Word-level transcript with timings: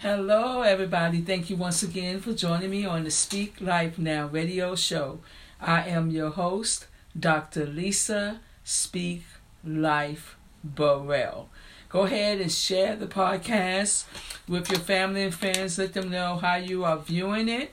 Hello, 0.00 0.62
everybody. 0.62 1.22
Thank 1.22 1.50
you 1.50 1.56
once 1.56 1.82
again 1.82 2.20
for 2.20 2.32
joining 2.32 2.70
me 2.70 2.86
on 2.86 3.02
the 3.02 3.10
Speak 3.10 3.60
Life 3.60 3.98
Now 3.98 4.28
radio 4.28 4.76
show. 4.76 5.18
I 5.60 5.88
am 5.88 6.12
your 6.12 6.30
host, 6.30 6.86
Dr. 7.18 7.66
Lisa 7.66 8.38
Speak 8.62 9.24
Life 9.64 10.36
Burrell. 10.62 11.48
Go 11.88 12.02
ahead 12.02 12.40
and 12.40 12.52
share 12.52 12.94
the 12.94 13.08
podcast 13.08 14.04
with 14.46 14.70
your 14.70 14.78
family 14.78 15.24
and 15.24 15.34
friends. 15.34 15.78
Let 15.78 15.94
them 15.94 16.10
know 16.10 16.36
how 16.36 16.54
you 16.54 16.84
are 16.84 16.98
viewing 16.98 17.48
it. 17.48 17.72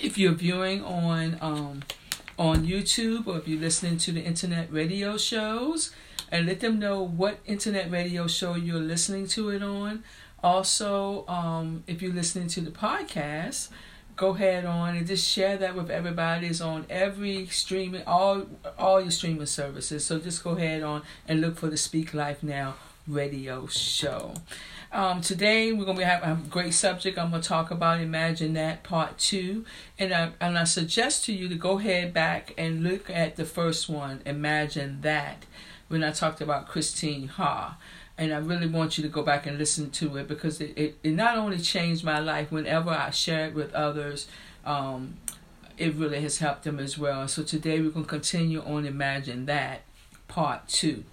If 0.00 0.18
you're 0.18 0.32
viewing 0.32 0.82
on 0.82 1.38
um, 1.40 1.84
on 2.36 2.66
YouTube 2.66 3.28
or 3.28 3.38
if 3.38 3.46
you're 3.46 3.60
listening 3.60 3.98
to 3.98 4.10
the 4.10 4.22
internet 4.22 4.72
radio 4.72 5.16
shows, 5.16 5.92
and 6.36 6.46
let 6.46 6.60
them 6.60 6.78
know 6.78 7.02
what 7.02 7.38
internet 7.46 7.90
radio 7.90 8.26
show 8.26 8.54
you're 8.54 8.78
listening 8.78 9.26
to 9.26 9.48
it 9.48 9.62
on. 9.62 10.04
Also, 10.42 11.26
um, 11.28 11.82
if 11.86 12.02
you're 12.02 12.12
listening 12.12 12.46
to 12.46 12.60
the 12.60 12.70
podcast, 12.70 13.70
go 14.16 14.34
ahead 14.34 14.66
on 14.66 14.96
and 14.96 15.06
just 15.06 15.26
share 15.26 15.56
that 15.56 15.74
with 15.74 15.90
everybody. 15.90 16.48
It's 16.48 16.60
on 16.60 16.84
every 16.90 17.46
streaming, 17.46 18.02
all 18.06 18.46
all 18.78 19.00
your 19.00 19.10
streaming 19.10 19.46
services. 19.46 20.04
So 20.04 20.18
just 20.18 20.44
go 20.44 20.50
ahead 20.50 20.82
on 20.82 21.02
and 21.26 21.40
look 21.40 21.56
for 21.56 21.68
the 21.68 21.78
Speak 21.78 22.12
Life 22.12 22.42
Now 22.42 22.74
radio 23.08 23.66
show. 23.66 24.34
Um, 24.92 25.22
today 25.22 25.72
we're 25.72 25.86
to 25.86 26.04
have 26.04 26.22
a 26.22 26.38
great 26.50 26.74
subject. 26.74 27.18
I'm 27.18 27.32
to 27.32 27.40
talk 27.40 27.70
about 27.70 28.00
Imagine 28.00 28.52
That 28.52 28.82
Part 28.82 29.16
2. 29.18 29.64
And 29.98 30.12
I, 30.12 30.32
and 30.40 30.58
I 30.58 30.64
suggest 30.64 31.24
to 31.24 31.32
you 31.32 31.48
to 31.48 31.54
go 31.54 31.78
ahead 31.78 32.12
back 32.12 32.52
and 32.58 32.84
look 32.84 33.08
at 33.08 33.36
the 33.36 33.46
first 33.46 33.88
one, 33.88 34.20
Imagine 34.26 35.00
That 35.00 35.44
when 35.88 36.02
I 36.02 36.12
talked 36.12 36.40
about 36.40 36.68
Christine 36.68 37.28
Ha. 37.28 37.76
And 38.18 38.32
I 38.32 38.38
really 38.38 38.66
want 38.66 38.96
you 38.96 39.02
to 39.02 39.10
go 39.10 39.22
back 39.22 39.46
and 39.46 39.58
listen 39.58 39.90
to 39.90 40.16
it 40.16 40.26
because 40.26 40.60
it, 40.60 40.72
it, 40.76 40.98
it 41.02 41.12
not 41.12 41.36
only 41.36 41.58
changed 41.58 42.02
my 42.02 42.18
life 42.18 42.50
whenever 42.50 42.90
I 42.90 43.10
share 43.10 43.48
it 43.48 43.54
with 43.54 43.74
others, 43.74 44.26
um, 44.64 45.18
it 45.76 45.94
really 45.94 46.20
has 46.22 46.38
helped 46.38 46.64
them 46.64 46.78
as 46.78 46.96
well. 46.96 47.28
So 47.28 47.42
today 47.42 47.80
we're 47.80 47.90
going 47.90 48.06
to 48.06 48.10
continue 48.10 48.62
on 48.62 48.86
Imagine 48.86 49.44
That, 49.46 49.82
Part 50.28 50.66
2. 50.68 51.04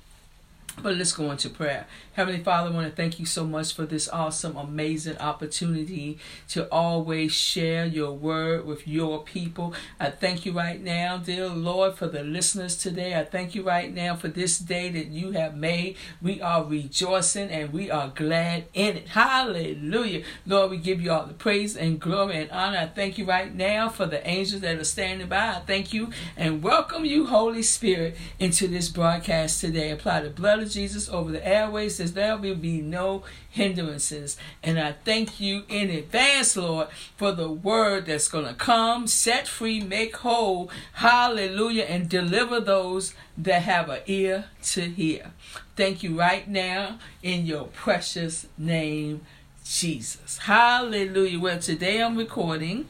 But 0.81 0.95
let's 0.95 1.11
go 1.11 1.29
into 1.29 1.49
prayer. 1.49 1.87
Heavenly 2.13 2.43
Father, 2.43 2.69
I 2.69 2.73
want 2.73 2.87
to 2.87 2.95
thank 2.95 3.19
you 3.19 3.25
so 3.25 3.43
much 3.43 3.73
for 3.73 3.87
this 3.87 4.07
awesome, 4.07 4.55
amazing 4.55 5.17
opportunity 5.17 6.19
to 6.49 6.69
always 6.69 7.31
share 7.31 7.87
your 7.87 8.11
word 8.11 8.67
with 8.67 8.87
your 8.87 9.23
people. 9.23 9.73
I 9.99 10.11
thank 10.11 10.45
you 10.45 10.51
right 10.51 10.79
now, 10.79 11.17
dear 11.17 11.49
Lord, 11.49 11.95
for 11.95 12.05
the 12.07 12.21
listeners 12.21 12.77
today. 12.77 13.19
I 13.19 13.25
thank 13.25 13.55
you 13.55 13.63
right 13.63 13.91
now 13.91 14.15
for 14.15 14.27
this 14.27 14.59
day 14.59 14.91
that 14.91 15.07
you 15.07 15.31
have 15.31 15.57
made. 15.57 15.97
We 16.21 16.39
are 16.39 16.63
rejoicing 16.63 17.49
and 17.49 17.73
we 17.73 17.89
are 17.89 18.09
glad 18.09 18.65
in 18.75 18.97
it. 18.97 19.07
Hallelujah. 19.07 20.23
Lord, 20.45 20.69
we 20.69 20.77
give 20.77 21.01
you 21.01 21.11
all 21.11 21.25
the 21.25 21.33
praise 21.33 21.75
and 21.75 21.99
glory 21.99 22.37
and 22.37 22.51
honor. 22.51 22.77
I 22.77 22.85
thank 22.85 23.17
you 23.17 23.25
right 23.25 23.51
now 23.51 23.89
for 23.89 24.05
the 24.05 24.25
angels 24.27 24.61
that 24.61 24.77
are 24.77 24.83
standing 24.83 25.29
by. 25.29 25.55
I 25.55 25.63
thank 25.65 25.91
you 25.91 26.11
and 26.37 26.61
welcome 26.61 27.05
you, 27.05 27.25
Holy 27.25 27.63
Spirit, 27.63 28.15
into 28.37 28.67
this 28.67 28.89
broadcast 28.89 29.61
today. 29.61 29.89
Apply 29.89 30.21
the 30.21 30.29
blood 30.29 30.59
of 30.59 30.69
Jesus 30.69 31.09
over 31.09 31.31
the 31.31 31.43
airways 31.43 32.02
says 32.03 32.13
there 32.13 32.37
will 32.37 32.55
be 32.55 32.81
no 32.81 33.23
hindrances. 33.49 34.37
And 34.61 34.79
I 34.79 34.93
thank 35.05 35.39
you 35.39 35.63
in 35.69 35.89
advance, 35.89 36.57
Lord, 36.57 36.87
for 37.15 37.31
the 37.31 37.49
word 37.49 38.07
that's 38.07 38.27
going 38.27 38.45
to 38.45 38.53
come, 38.53 39.07
set 39.07 39.47
free, 39.47 39.79
make 39.79 40.17
whole, 40.17 40.69
hallelujah, 40.93 41.83
and 41.83 42.09
deliver 42.09 42.59
those 42.59 43.13
that 43.37 43.61
have 43.63 43.89
an 43.89 44.01
ear 44.05 44.45
to 44.63 44.81
hear. 44.81 45.31
Thank 45.75 46.03
you 46.03 46.19
right 46.19 46.47
now 46.47 46.99
in 47.21 47.45
your 47.45 47.65
precious 47.65 48.47
name, 48.57 49.21
Jesus. 49.63 50.39
Hallelujah. 50.39 51.39
Well, 51.39 51.59
today 51.59 52.01
I'm 52.01 52.17
recording 52.17 52.87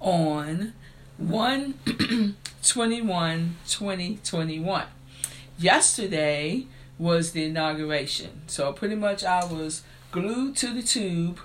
on 0.00 0.74
1 1.16 1.74
21 2.62 3.56
2021. 3.66 4.84
Yesterday, 5.58 6.66
was 6.98 7.32
the 7.32 7.44
inauguration. 7.44 8.42
So 8.46 8.72
pretty 8.72 8.96
much 8.96 9.24
I 9.24 9.44
was 9.44 9.82
glued 10.10 10.56
to 10.56 10.72
the 10.72 10.82
tube, 10.82 11.38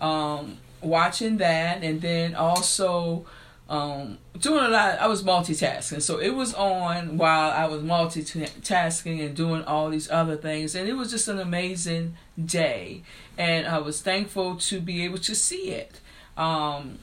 um, 0.00 0.58
watching 0.80 1.36
that, 1.38 1.82
and 1.82 2.00
then 2.00 2.34
also 2.34 3.26
um, 3.68 4.18
doing 4.38 4.64
a 4.64 4.68
lot. 4.68 4.98
I 4.98 5.06
was 5.06 5.22
multitasking, 5.22 6.00
so 6.02 6.18
it 6.18 6.30
was 6.30 6.54
on 6.54 7.18
while 7.18 7.50
I 7.50 7.66
was 7.66 7.82
multitasking 7.82 9.24
and 9.24 9.34
doing 9.34 9.64
all 9.64 9.90
these 9.90 10.10
other 10.10 10.36
things, 10.36 10.74
and 10.74 10.88
it 10.88 10.94
was 10.94 11.10
just 11.10 11.28
an 11.28 11.38
amazing 11.38 12.16
day, 12.42 13.02
and 13.36 13.66
I 13.66 13.78
was 13.78 14.00
thankful 14.00 14.56
to 14.56 14.80
be 14.80 15.04
able 15.04 15.18
to 15.18 15.34
see 15.34 15.70
it. 15.70 16.00
Um, 16.36 16.98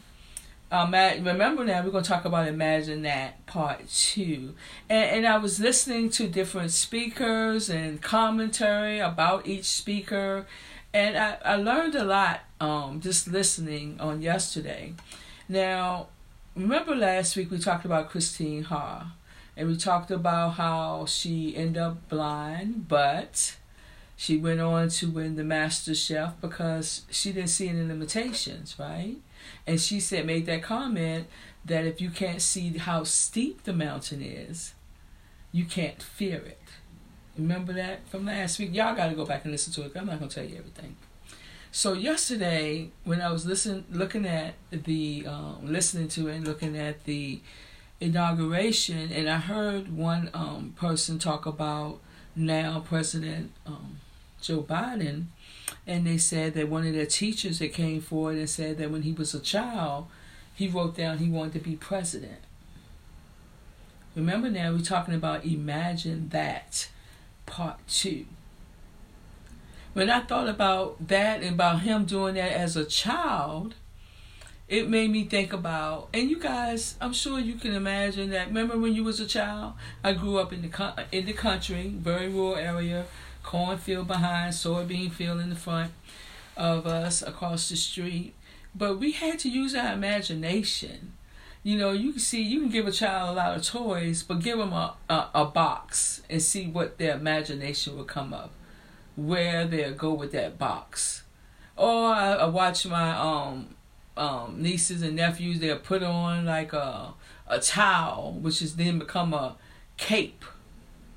um, 0.73 0.91
remember 0.91 1.63
now 1.63 1.83
we're 1.83 1.91
going 1.91 2.03
to 2.03 2.09
talk 2.09 2.25
about 2.25 2.47
imagine 2.47 3.03
that 3.03 3.45
part 3.45 3.87
two. 3.87 4.55
And, 4.89 5.17
and 5.17 5.27
i 5.27 5.37
was 5.37 5.59
listening 5.59 6.09
to 6.11 6.27
different 6.27 6.71
speakers 6.71 7.69
and 7.69 8.01
commentary 8.01 8.99
about 8.99 9.45
each 9.45 9.65
speaker 9.65 10.47
and 10.91 11.15
i, 11.15 11.37
I 11.45 11.55
learned 11.57 11.93
a 11.93 12.03
lot 12.03 12.41
um, 12.59 13.01
just 13.01 13.27
listening 13.27 13.99
on 13.99 14.21
yesterday. 14.21 14.93
Now 15.47 16.07
remember 16.55 16.95
last 16.95 17.35
week 17.35 17.51
we 17.51 17.59
talked 17.59 17.85
about 17.85 18.09
christine 18.09 18.63
ha 18.63 19.13
and 19.55 19.67
we 19.67 19.77
talked 19.77 20.09
about 20.09 20.55
how 20.55 21.05
she 21.05 21.55
ended 21.55 21.81
up 21.81 22.09
blind 22.09 22.87
but 22.87 23.57
she 24.15 24.37
went 24.37 24.59
on 24.59 24.89
to 24.89 25.09
win 25.09 25.35
the 25.35 25.43
master 25.43 25.93
chef 25.93 26.39
because 26.41 27.01
she 27.11 27.31
didn't 27.31 27.49
see 27.49 27.69
any 27.69 27.83
limitations 27.83 28.75
right 28.79 29.17
and 29.65 29.79
she 29.79 29.99
said, 29.99 30.25
made 30.25 30.45
that 30.45 30.63
comment 30.63 31.27
that 31.65 31.85
if 31.85 32.01
you 32.01 32.09
can't 32.09 32.41
see 32.41 32.77
how 32.77 33.03
steep 33.03 33.63
the 33.63 33.73
mountain 33.73 34.21
is, 34.21 34.73
you 35.51 35.65
can't 35.65 36.01
fear 36.01 36.37
it. 36.37 36.59
Remember 37.37 37.73
that 37.73 38.07
from 38.07 38.25
last 38.25 38.59
week? 38.59 38.73
Y'all 38.73 38.95
got 38.95 39.07
to 39.07 39.15
go 39.15 39.25
back 39.25 39.43
and 39.43 39.51
listen 39.51 39.73
to 39.73 39.83
it. 39.83 39.93
I'm 39.95 40.05
not 40.05 40.19
going 40.19 40.29
to 40.29 40.35
tell 40.35 40.45
you 40.45 40.57
everything. 40.57 40.95
So 41.71 41.93
yesterday, 41.93 42.91
when 43.03 43.21
I 43.21 43.31
was 43.31 43.45
listen, 43.45 43.85
looking 43.89 44.27
at 44.27 44.53
the, 44.71 45.25
um, 45.27 45.59
listening 45.63 46.07
to 46.09 46.27
and 46.27 46.45
looking 46.45 46.77
at 46.77 47.05
the 47.05 47.41
inauguration, 47.99 49.11
and 49.11 49.29
I 49.29 49.37
heard 49.37 49.95
one 49.95 50.29
um, 50.33 50.73
person 50.75 51.17
talk 51.17 51.45
about 51.45 51.99
now 52.35 52.83
President 52.87 53.51
um, 53.65 53.97
Joe 54.41 54.61
Biden 54.61 55.25
and 55.85 56.05
they 56.05 56.17
said 56.17 56.53
that 56.53 56.69
one 56.69 56.85
of 56.85 56.93
their 56.93 57.05
teachers 57.05 57.59
that 57.59 57.73
came 57.73 58.01
forward 58.01 58.37
and 58.37 58.49
said 58.49 58.77
that 58.77 58.91
when 58.91 59.03
he 59.03 59.11
was 59.11 59.33
a 59.33 59.39
child, 59.39 60.07
he 60.53 60.67
wrote 60.67 60.95
down 60.95 61.17
he 61.17 61.29
wanted 61.29 61.53
to 61.53 61.59
be 61.59 61.75
president. 61.75 62.41
Remember 64.15 64.49
now, 64.49 64.71
we're 64.71 64.79
talking 64.79 65.15
about 65.15 65.43
Imagine 65.45 66.29
That, 66.29 66.89
part 67.45 67.79
two. 67.87 68.25
When 69.93 70.09
I 70.09 70.21
thought 70.21 70.47
about 70.47 71.07
that 71.07 71.41
and 71.41 71.55
about 71.55 71.81
him 71.81 72.05
doing 72.05 72.35
that 72.35 72.51
as 72.51 72.75
a 72.75 72.85
child, 72.85 73.75
it 74.67 74.89
made 74.89 75.11
me 75.11 75.25
think 75.25 75.51
about, 75.51 76.09
and 76.13 76.29
you 76.29 76.39
guys, 76.39 76.95
I'm 77.01 77.13
sure 77.13 77.39
you 77.39 77.55
can 77.55 77.73
imagine 77.73 78.29
that. 78.31 78.47
Remember 78.47 78.77
when 78.77 78.93
you 78.93 79.03
was 79.03 79.19
a 79.19 79.27
child? 79.27 79.73
I 80.03 80.13
grew 80.13 80.37
up 80.37 80.53
in 80.53 80.61
the 80.61 81.05
in 81.11 81.25
the 81.25 81.33
country, 81.33 81.93
very 81.95 82.29
rural 82.29 82.55
area 82.55 83.05
cornfield 83.43 84.07
behind, 84.07 84.53
soybean 84.53 85.11
field 85.11 85.39
in 85.39 85.49
the 85.49 85.55
front 85.55 85.91
of 86.57 86.87
us 86.87 87.21
across 87.21 87.69
the 87.69 87.75
street. 87.75 88.33
But 88.75 88.99
we 88.99 89.11
had 89.11 89.39
to 89.39 89.49
use 89.49 89.75
our 89.75 89.93
imagination. 89.93 91.13
You 91.61 91.77
know, 91.77 91.91
you 91.91 92.11
can 92.11 92.19
see, 92.19 92.41
you 92.41 92.59
can 92.59 92.69
give 92.69 92.87
a 92.87 92.91
child 92.91 93.29
a 93.29 93.33
lot 93.33 93.55
of 93.55 93.63
toys, 93.63 94.23
but 94.23 94.39
give 94.39 94.57
them 94.57 94.73
a, 94.73 94.95
a, 95.09 95.27
a 95.35 95.45
box 95.45 96.21
and 96.29 96.41
see 96.41 96.67
what 96.67 96.97
their 96.97 97.15
imagination 97.15 97.95
will 97.95 98.03
come 98.03 98.33
up, 98.33 98.51
where 99.15 99.65
they'll 99.65 99.93
go 99.93 100.13
with 100.13 100.31
that 100.33 100.57
box. 100.57 101.23
Or 101.77 102.13
I, 102.13 102.33
I 102.33 102.45
watch 102.45 102.85
my 102.85 103.11
um 103.11 103.75
um 104.17 104.61
nieces 104.61 105.01
and 105.01 105.15
nephews, 105.15 105.59
they'll 105.59 105.79
put 105.79 106.03
on 106.03 106.45
like 106.45 106.73
a 106.73 107.13
a 107.47 107.59
towel, 107.59 108.37
which 108.41 108.61
is 108.61 108.75
then 108.75 108.99
become 108.99 109.33
a 109.33 109.55
cape, 109.97 110.43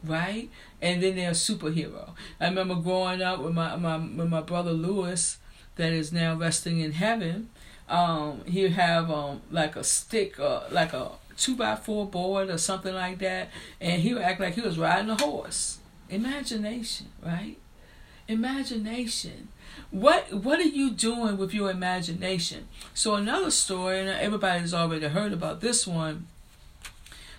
right? 0.04 0.48
And 0.82 1.02
then 1.02 1.16
they're 1.16 1.30
a 1.30 1.34
superhero. 1.34 2.10
I 2.40 2.48
remember 2.48 2.74
growing 2.76 3.22
up 3.22 3.40
with 3.40 3.54
my, 3.54 3.76
my 3.76 3.96
with 3.96 4.28
my 4.28 4.42
brother 4.42 4.72
Lewis, 4.72 5.38
that 5.76 5.92
is 5.92 6.12
now 6.12 6.34
resting 6.34 6.80
in 6.80 6.92
heaven. 6.92 7.50
Um, 7.88 8.42
he'd 8.46 8.72
have 8.72 9.10
um 9.10 9.42
like 9.50 9.76
a 9.76 9.84
stick, 9.84 10.38
uh, 10.40 10.62
like 10.70 10.92
a 10.92 11.12
two 11.36 11.54
by 11.56 11.76
four 11.76 12.06
board 12.06 12.50
or 12.50 12.58
something 12.58 12.94
like 12.94 13.18
that, 13.20 13.50
and 13.80 14.02
he 14.02 14.14
would 14.14 14.22
act 14.22 14.40
like 14.40 14.54
he 14.54 14.60
was 14.60 14.78
riding 14.78 15.10
a 15.10 15.22
horse. 15.22 15.78
Imagination, 16.08 17.08
right? 17.24 17.56
Imagination. 18.28 19.48
What 19.90 20.32
what 20.32 20.58
are 20.58 20.62
you 20.62 20.90
doing 20.90 21.36
with 21.36 21.54
your 21.54 21.70
imagination? 21.70 22.68
So 22.94 23.14
another 23.14 23.50
story, 23.50 24.00
and 24.00 24.08
everybody's 24.08 24.74
already 24.74 25.06
heard 25.08 25.32
about 25.32 25.60
this 25.60 25.86
one, 25.86 26.26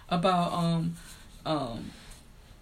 about 0.09 0.53
um 0.53 0.95
um 1.45 1.91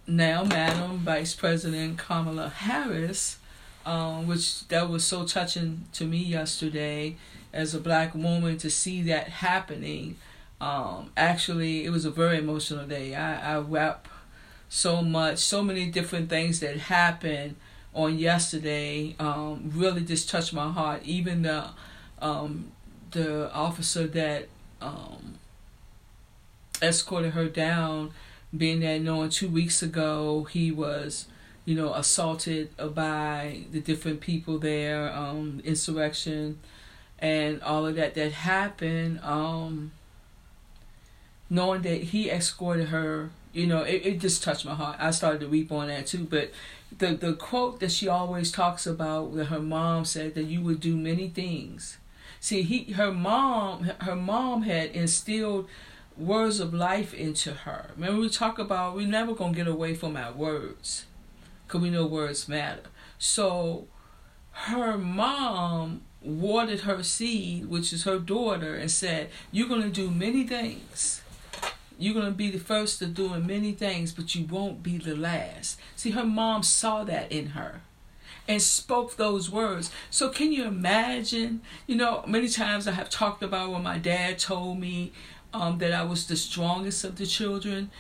now 0.07 0.43
Madam 0.43 0.99
Vice 0.99 1.33
President 1.33 1.97
Kamala 1.97 2.49
Harris, 2.49 3.37
um, 3.85 4.27
which 4.27 4.67
that 4.67 4.89
was 4.89 5.03
so 5.03 5.25
touching 5.25 5.85
to 5.93 6.05
me 6.05 6.17
yesterday 6.17 7.15
as 7.53 7.73
a 7.73 7.79
black 7.79 8.13
woman 8.13 8.57
to 8.57 8.69
see 8.69 9.01
that 9.03 9.29
happening. 9.29 10.17
Um, 10.61 11.11
actually, 11.17 11.85
it 11.85 11.89
was 11.89 12.05
a 12.05 12.11
very 12.11 12.37
emotional 12.37 12.85
day. 12.85 13.15
I, 13.15 13.55
I 13.55 13.59
wept 13.59 14.07
so 14.69 15.01
much, 15.01 15.39
so 15.39 15.63
many 15.63 15.87
different 15.87 16.29
things 16.29 16.59
that 16.59 16.77
happened 16.77 17.55
on 17.93 18.19
yesterday 18.19 19.15
um, 19.19 19.71
really 19.73 20.01
just 20.01 20.29
touched 20.29 20.53
my 20.53 20.69
heart. 20.71 21.01
Even 21.03 21.43
the 21.43 21.65
um, 22.21 22.71
the 23.11 23.51
officer 23.53 24.07
that 24.07 24.47
um, 24.81 25.35
escorted 26.81 27.33
her 27.33 27.47
down, 27.47 28.11
being 28.57 28.79
that 28.81 29.01
knowing 29.01 29.29
two 29.29 29.49
weeks 29.49 29.81
ago 29.81 30.43
he 30.45 30.71
was, 30.71 31.27
you 31.65 31.75
know, 31.75 31.93
assaulted 31.93 32.69
by 32.93 33.61
the 33.71 33.79
different 33.79 34.21
people 34.21 34.59
there, 34.59 35.11
um, 35.13 35.61
insurrection, 35.63 36.59
and 37.19 37.61
all 37.63 37.85
of 37.85 37.95
that 37.95 38.15
that 38.15 38.31
happened. 38.31 39.19
Um, 39.23 39.91
knowing 41.49 41.81
that 41.83 42.03
he 42.03 42.29
escorted 42.29 42.89
her, 42.89 43.29
you 43.53 43.67
know, 43.67 43.83
it, 43.83 44.05
it 44.05 44.19
just 44.19 44.43
touched 44.43 44.65
my 44.65 44.73
heart. 44.73 44.97
I 44.99 45.11
started 45.11 45.41
to 45.41 45.47
weep 45.47 45.71
on 45.71 45.87
that 45.87 46.07
too. 46.07 46.25
But 46.25 46.51
the 46.97 47.15
the 47.15 47.33
quote 47.33 47.79
that 47.79 47.91
she 47.91 48.07
always 48.07 48.51
talks 48.51 48.85
about 48.85 49.35
that 49.35 49.45
her 49.45 49.59
mom 49.59 50.05
said 50.05 50.35
that 50.35 50.43
you 50.43 50.61
would 50.61 50.79
do 50.79 50.95
many 50.95 51.29
things. 51.29 51.97
See, 52.39 52.61
he 52.61 52.93
her 52.93 53.11
mom 53.11 53.83
her 54.01 54.15
mom 54.15 54.63
had 54.63 54.91
instilled 54.91 55.67
words 56.17 56.59
of 56.59 56.73
life 56.73 57.13
into 57.13 57.53
her. 57.53 57.91
Remember 57.95 58.21
we 58.21 58.29
talk 58.29 58.59
about 58.59 58.95
we're 58.95 59.07
never 59.07 59.33
gonna 59.33 59.53
get 59.53 59.67
away 59.67 59.93
from 59.93 60.15
our 60.15 60.31
words, 60.31 61.05
cause 61.67 61.81
we 61.81 61.89
know 61.89 62.05
words 62.05 62.47
matter. 62.47 62.83
So, 63.17 63.87
her 64.51 64.97
mom 64.97 66.01
watered 66.21 66.81
her 66.81 67.03
seed, 67.03 67.67
which 67.67 67.93
is 67.93 68.03
her 68.03 68.19
daughter, 68.19 68.75
and 68.75 68.89
said, 68.89 69.29
"You're 69.51 69.67
gonna 69.67 69.89
do 69.89 70.09
many 70.09 70.45
things." 70.47 71.21
You're 71.97 72.13
going 72.13 72.25
to 72.25 72.31
be 72.31 72.51
the 72.51 72.59
first 72.59 72.99
to 72.99 73.05
doing 73.05 73.47
many 73.47 73.71
things, 73.71 74.11
but 74.11 74.35
you 74.35 74.45
won't 74.45 74.83
be 74.83 74.97
the 74.97 75.15
last. 75.15 75.79
See, 75.95 76.11
her 76.11 76.25
mom 76.25 76.63
saw 76.63 77.05
that 77.05 77.31
in 77.31 77.51
her 77.51 77.83
and 78.47 78.61
spoke 78.61 79.15
those 79.15 79.49
words. 79.49 79.91
So, 80.09 80.29
can 80.29 80.51
you 80.51 80.65
imagine? 80.65 81.61
You 81.87 81.95
know, 81.95 82.23
many 82.27 82.49
times 82.49 82.87
I 82.87 82.91
have 82.91 83.09
talked 83.09 83.43
about 83.43 83.71
when 83.71 83.83
my 83.83 83.97
dad 83.97 84.39
told 84.39 84.79
me 84.79 85.13
um, 85.61 85.77
that 85.79 85.93
I 85.93 86.03
was 86.03 86.27
the 86.27 86.35
strongest 86.35 87.03
of 87.03 87.17
the 87.17 87.25
children 87.25 87.91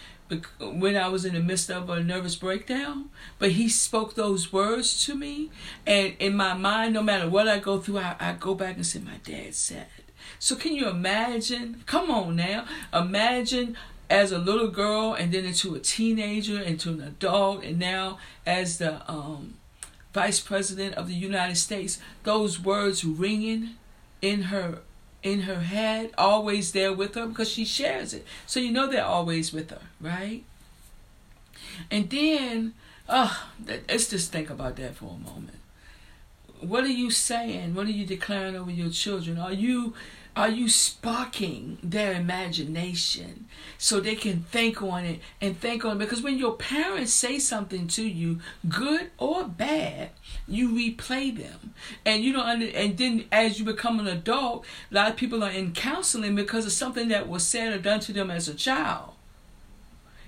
when 0.59 0.95
I 0.95 1.07
was 1.07 1.23
in 1.23 1.35
the 1.35 1.39
midst 1.39 1.69
of 1.69 1.89
a 1.89 2.03
nervous 2.03 2.35
breakdown. 2.35 3.09
But 3.37 3.51
he 3.51 3.69
spoke 3.69 4.15
those 4.15 4.51
words 4.51 5.05
to 5.05 5.15
me, 5.15 5.51
and 5.85 6.13
in 6.19 6.35
my 6.35 6.53
mind, 6.53 6.93
no 6.93 7.03
matter 7.03 7.29
what 7.29 7.47
I 7.47 7.59
go 7.59 7.79
through, 7.79 7.99
I, 7.99 8.15
I 8.19 8.33
go 8.33 8.55
back 8.55 8.75
and 8.75 8.85
say, 8.85 8.99
My 8.99 9.17
dad 9.23 9.53
said. 9.55 9.87
So 10.39 10.55
can 10.55 10.75
you 10.75 10.89
imagine? 10.89 11.83
Come 11.85 12.09
on 12.09 12.35
now. 12.35 12.65
Imagine 12.93 13.77
as 14.09 14.31
a 14.31 14.37
little 14.37 14.67
girl 14.69 15.13
and 15.13 15.31
then 15.31 15.45
into 15.45 15.75
a 15.75 15.79
teenager, 15.79 16.61
into 16.61 16.89
an 16.89 17.01
adult, 17.01 17.63
and 17.63 17.79
now 17.79 18.17
as 18.45 18.77
the 18.77 19.09
um, 19.11 19.55
vice 20.13 20.39
president 20.39 20.95
of 20.95 21.07
the 21.07 21.13
United 21.13 21.55
States, 21.55 21.99
those 22.23 22.59
words 22.59 23.03
ringing 23.03 23.71
in 24.21 24.43
her 24.43 24.79
in 25.25 25.41
her 25.41 25.59
head, 25.59 26.11
always 26.19 26.71
there 26.71 26.93
with 26.93 27.15
her 27.15 27.25
because 27.25 27.49
she 27.49 27.65
shares 27.65 28.13
it. 28.13 28.23
So 28.45 28.59
you 28.59 28.71
know 28.71 28.87
they're 28.87 29.03
always 29.03 29.51
with 29.51 29.71
her, 29.71 29.81
right? 29.99 30.43
And 31.89 32.07
then, 32.11 32.75
uh, 33.09 33.35
let's 33.67 34.07
just 34.07 34.31
think 34.31 34.51
about 34.51 34.75
that 34.75 34.95
for 34.95 35.05
a 35.05 35.17
moment. 35.17 35.57
What 36.61 36.83
are 36.83 36.87
you 36.87 37.09
saying? 37.09 37.73
What 37.73 37.87
are 37.87 37.91
you 37.91 38.05
declaring 38.05 38.55
over 38.55 38.69
your 38.69 38.91
children? 38.91 39.39
Are 39.39 39.51
you 39.51 39.95
are 40.35 40.49
you 40.49 40.67
sparking 40.67 41.77
their 41.81 42.13
imagination 42.13 43.45
so 43.77 43.99
they 43.99 44.15
can 44.15 44.41
think 44.41 44.81
on 44.81 45.05
it 45.05 45.19
and 45.39 45.57
think 45.57 45.85
on 45.85 45.95
it? 45.95 45.99
Because 45.99 46.21
when 46.21 46.37
your 46.37 46.55
parents 46.57 47.13
say 47.13 47.39
something 47.39 47.87
to 47.87 48.05
you, 48.05 48.39
good 48.67 49.11
or 49.17 49.45
bad, 49.45 50.09
you 50.47 50.69
replay 50.69 51.35
them. 51.35 51.73
And 52.05 52.23
you 52.23 52.33
don't 52.33 52.45
under, 52.45 52.67
and 52.67 52.97
then 52.97 53.25
as 53.31 53.59
you 53.59 53.65
become 53.65 53.99
an 53.99 54.07
adult, 54.07 54.65
a 54.91 54.95
lot 54.95 55.09
of 55.09 55.15
people 55.15 55.43
are 55.43 55.51
in 55.51 55.73
counseling 55.73 56.35
because 56.35 56.65
of 56.65 56.73
something 56.73 57.07
that 57.07 57.29
was 57.29 57.45
said 57.45 57.73
or 57.73 57.79
done 57.79 58.01
to 58.01 58.13
them 58.13 58.29
as 58.29 58.49
a 58.49 58.53
child. 58.53 59.14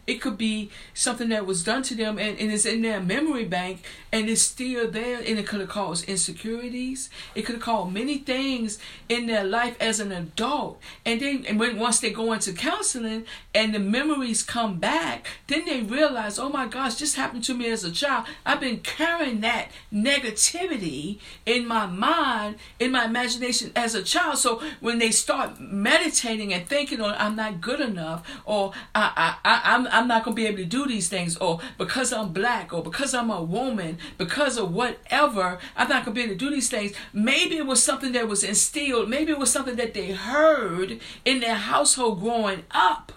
It 0.07 0.21
could 0.21 0.37
be 0.37 0.71
something 0.93 1.27
that 1.29 1.45
was 1.45 1.65
done 1.65 1.83
to 1.83 1.95
them 1.95 2.17
and, 2.17 2.39
and 2.39 2.49
it's 2.49 2.65
in 2.65 2.81
their 2.81 3.01
memory 3.01 3.43
bank 3.43 3.83
and 4.13 4.29
it's 4.29 4.41
still 4.41 4.89
there 4.89 5.17
and 5.17 5.37
it 5.37 5.45
could 5.45 5.59
have 5.59 5.67
caused 5.69 6.07
insecurities. 6.07 7.09
It 7.35 7.41
could 7.41 7.55
have 7.55 7.63
caused 7.63 7.93
many 7.93 8.17
things 8.17 8.79
in 9.09 9.27
their 9.27 9.43
life 9.43 9.75
as 9.81 9.99
an 9.99 10.13
adult. 10.13 10.79
And 11.05 11.19
then 11.19 11.45
and 11.45 11.59
when 11.59 11.77
once 11.77 11.99
they 11.99 12.11
go 12.11 12.31
into 12.31 12.53
counseling 12.53 13.25
and 13.53 13.75
the 13.75 13.79
memories 13.79 14.43
come 14.43 14.79
back, 14.79 15.27
then 15.47 15.65
they 15.65 15.81
realize, 15.81 16.39
oh 16.39 16.49
my 16.49 16.67
gosh, 16.67 16.95
this 16.95 17.15
happened 17.15 17.43
to 17.43 17.53
me 17.53 17.69
as 17.69 17.83
a 17.83 17.91
child. 17.91 18.27
I've 18.45 18.61
been 18.61 18.79
carrying 18.79 19.41
that 19.41 19.71
negativity 19.93 21.19
in 21.45 21.67
my 21.67 21.85
mind, 21.85 22.55
in 22.79 22.91
my 22.91 23.03
imagination 23.03 23.73
as 23.75 23.93
a 23.93 24.03
child. 24.03 24.37
So 24.37 24.61
when 24.79 24.99
they 24.99 25.11
start 25.11 25.59
meditating 25.59 26.53
and 26.53 26.65
thinking 26.65 27.01
on 27.01 27.13
I'm 27.17 27.35
not 27.35 27.59
good 27.59 27.81
enough 27.81 28.25
or 28.45 28.71
I, 28.95 29.35
I, 29.43 29.65
I 29.65 29.75
I'm 29.75 29.87
I'm 29.97 30.07
not 30.07 30.23
going 30.23 30.35
to 30.35 30.39
be 30.39 30.45
able 30.45 30.59
to 30.59 30.65
do 30.65 30.85
these 30.85 31.09
things, 31.09 31.37
or 31.37 31.59
because 31.79 32.13
I'm 32.13 32.31
black, 32.31 32.71
or 32.71 32.83
because 32.83 33.15
I'm 33.15 33.31
a 33.31 33.41
woman, 33.41 33.97
because 34.19 34.55
of 34.55 34.71
whatever, 34.71 35.57
I'm 35.75 35.89
not 35.89 36.05
going 36.05 36.15
to 36.15 36.19
be 36.19 36.21
able 36.21 36.33
to 36.35 36.37
do 36.37 36.51
these 36.51 36.69
things. 36.69 36.93
Maybe 37.13 37.57
it 37.57 37.65
was 37.65 37.81
something 37.81 38.11
that 38.11 38.27
was 38.27 38.43
instilled, 38.43 39.09
maybe 39.09 39.31
it 39.31 39.39
was 39.39 39.51
something 39.51 39.75
that 39.77 39.95
they 39.95 40.11
heard 40.11 40.99
in 41.25 41.39
their 41.39 41.55
household 41.55 42.19
growing 42.19 42.63
up 42.69 43.11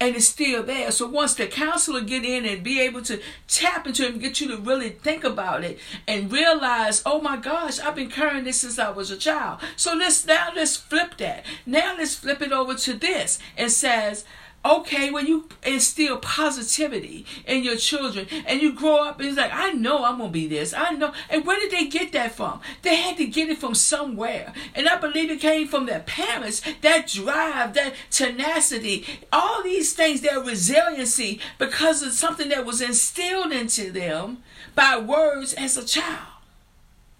and 0.00 0.16
it's 0.16 0.28
still 0.28 0.62
there. 0.62 0.90
So 0.90 1.08
once 1.08 1.34
the 1.34 1.46
counselor 1.46 2.02
get 2.02 2.24
in 2.24 2.44
and 2.44 2.62
be 2.62 2.80
able 2.80 3.02
to 3.02 3.20
tap 3.48 3.86
into 3.86 4.04
it 4.04 4.12
and 4.12 4.20
get 4.20 4.40
you 4.40 4.48
to 4.48 4.56
really 4.56 4.90
think 4.90 5.24
about 5.24 5.64
it 5.64 5.78
and 6.06 6.30
realize, 6.30 7.02
oh 7.06 7.20
my 7.20 7.36
gosh, 7.36 7.80
I've 7.80 7.94
been 7.94 8.10
carrying 8.10 8.44
this 8.44 8.60
since 8.60 8.78
I 8.78 8.90
was 8.90 9.10
a 9.10 9.16
child. 9.16 9.60
So 9.76 9.94
let's 9.94 10.26
now 10.26 10.50
let's 10.54 10.76
flip 10.76 11.16
that. 11.18 11.44
Now 11.64 11.96
let's 11.96 12.14
flip 12.14 12.42
it 12.42 12.52
over 12.52 12.74
to 12.74 12.94
this 12.94 13.38
and 13.56 13.70
says, 13.70 14.24
okay 14.64 15.10
when 15.10 15.26
you 15.26 15.48
instill 15.64 16.16
positivity 16.18 17.26
in 17.46 17.62
your 17.62 17.76
children 17.76 18.26
and 18.46 18.62
you 18.62 18.72
grow 18.72 19.04
up 19.04 19.18
and 19.18 19.28
it's 19.28 19.36
like 19.36 19.52
i 19.52 19.72
know 19.72 20.04
i'm 20.04 20.18
gonna 20.18 20.30
be 20.30 20.46
this 20.46 20.72
i 20.72 20.90
know. 20.90 21.12
And 21.28 21.44
where 21.44 21.58
did 21.58 21.70
they 21.70 21.86
get 21.86 22.12
that 22.12 22.34
from? 22.34 22.60
They 22.82 22.96
had 22.96 23.16
to 23.18 23.26
get 23.26 23.48
it 23.48 23.58
from 23.58 23.74
somewhere. 23.74 24.52
And 24.74 24.88
i 24.88 24.96
believe 24.96 25.30
it 25.30 25.40
came 25.40 25.68
from 25.68 25.86
their 25.86 26.00
parents 26.00 26.62
that 26.82 27.08
drive 27.08 27.74
that 27.74 27.94
tenacity 28.10 29.04
all 29.32 29.62
these 29.62 29.92
things 29.92 30.20
their 30.20 30.40
resiliency 30.40 31.40
because 31.58 32.02
of 32.02 32.12
something 32.12 32.48
that 32.48 32.64
was 32.64 32.80
instilled 32.80 33.52
into 33.52 33.90
them 33.90 34.38
by 34.74 34.98
words 34.98 35.52
as 35.54 35.76
a 35.76 35.84
child 35.84 36.28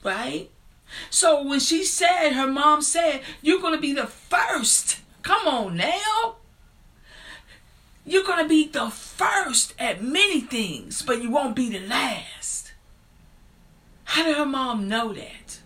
right? 0.04 0.50
So 1.10 1.42
when 1.42 1.60
she 1.60 1.82
said 1.82 2.32
her 2.32 2.46
mom 2.46 2.82
said 2.82 3.22
you're 3.42 3.60
gonna 3.60 3.80
be 3.80 3.92
the 3.92 4.06
first. 4.06 5.00
Come 5.22 5.48
on 5.48 5.76
now 5.76 6.36
you're 8.04 8.24
going 8.24 8.42
to 8.42 8.48
be 8.48 8.68
the 8.68 8.90
first 8.90 9.74
at 9.78 10.02
many 10.02 10.40
things, 10.40 11.02
but 11.02 11.22
you 11.22 11.30
won't 11.30 11.56
be 11.56 11.70
the 11.70 11.86
last. 11.86 12.72
How 14.04 14.24
did 14.24 14.36
her 14.36 14.46
mom 14.46 14.88
know 14.88 15.12
that? 15.12 15.60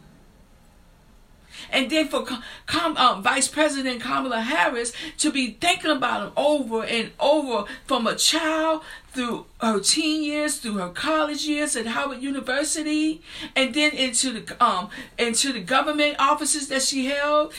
And 1.71 1.91
then 1.91 2.09
for 2.09 2.25
Com- 2.67 2.97
um, 2.97 3.23
Vice 3.23 3.49
President 3.49 4.01
Kamala 4.01 4.41
Harris 4.41 4.93
to 5.19 5.31
be 5.31 5.53
thinking 5.53 5.91
about 5.91 6.29
him 6.29 6.33
over 6.37 6.85
and 6.85 7.11
over 7.21 7.69
from 7.87 8.07
a 8.07 8.15
child 8.15 8.83
through 9.13 9.47
her 9.61 9.81
teen 9.81 10.23
years, 10.23 10.59
through 10.59 10.75
her 10.75 10.89
college 10.89 11.45
years 11.47 11.77
at 11.77 11.87
Howard 11.87 12.23
University, 12.23 13.21
and 13.55 13.75
then 13.75 13.93
into 13.93 14.33
the 14.33 14.65
um 14.65 14.89
into 15.19 15.53
the 15.53 15.61
government 15.61 16.17
offices 16.19 16.69
that 16.69 16.83
she 16.83 17.07
held, 17.07 17.53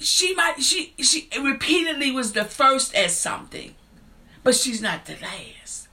she 0.00 0.34
might 0.34 0.62
she 0.62 0.94
she 0.98 1.28
repeatedly 1.40 2.10
was 2.10 2.32
the 2.32 2.44
first 2.44 2.94
at 2.94 3.10
something, 3.10 3.74
but 4.42 4.54
she's 4.54 4.80
not 4.80 5.06
the 5.06 5.16
last. 5.22 5.88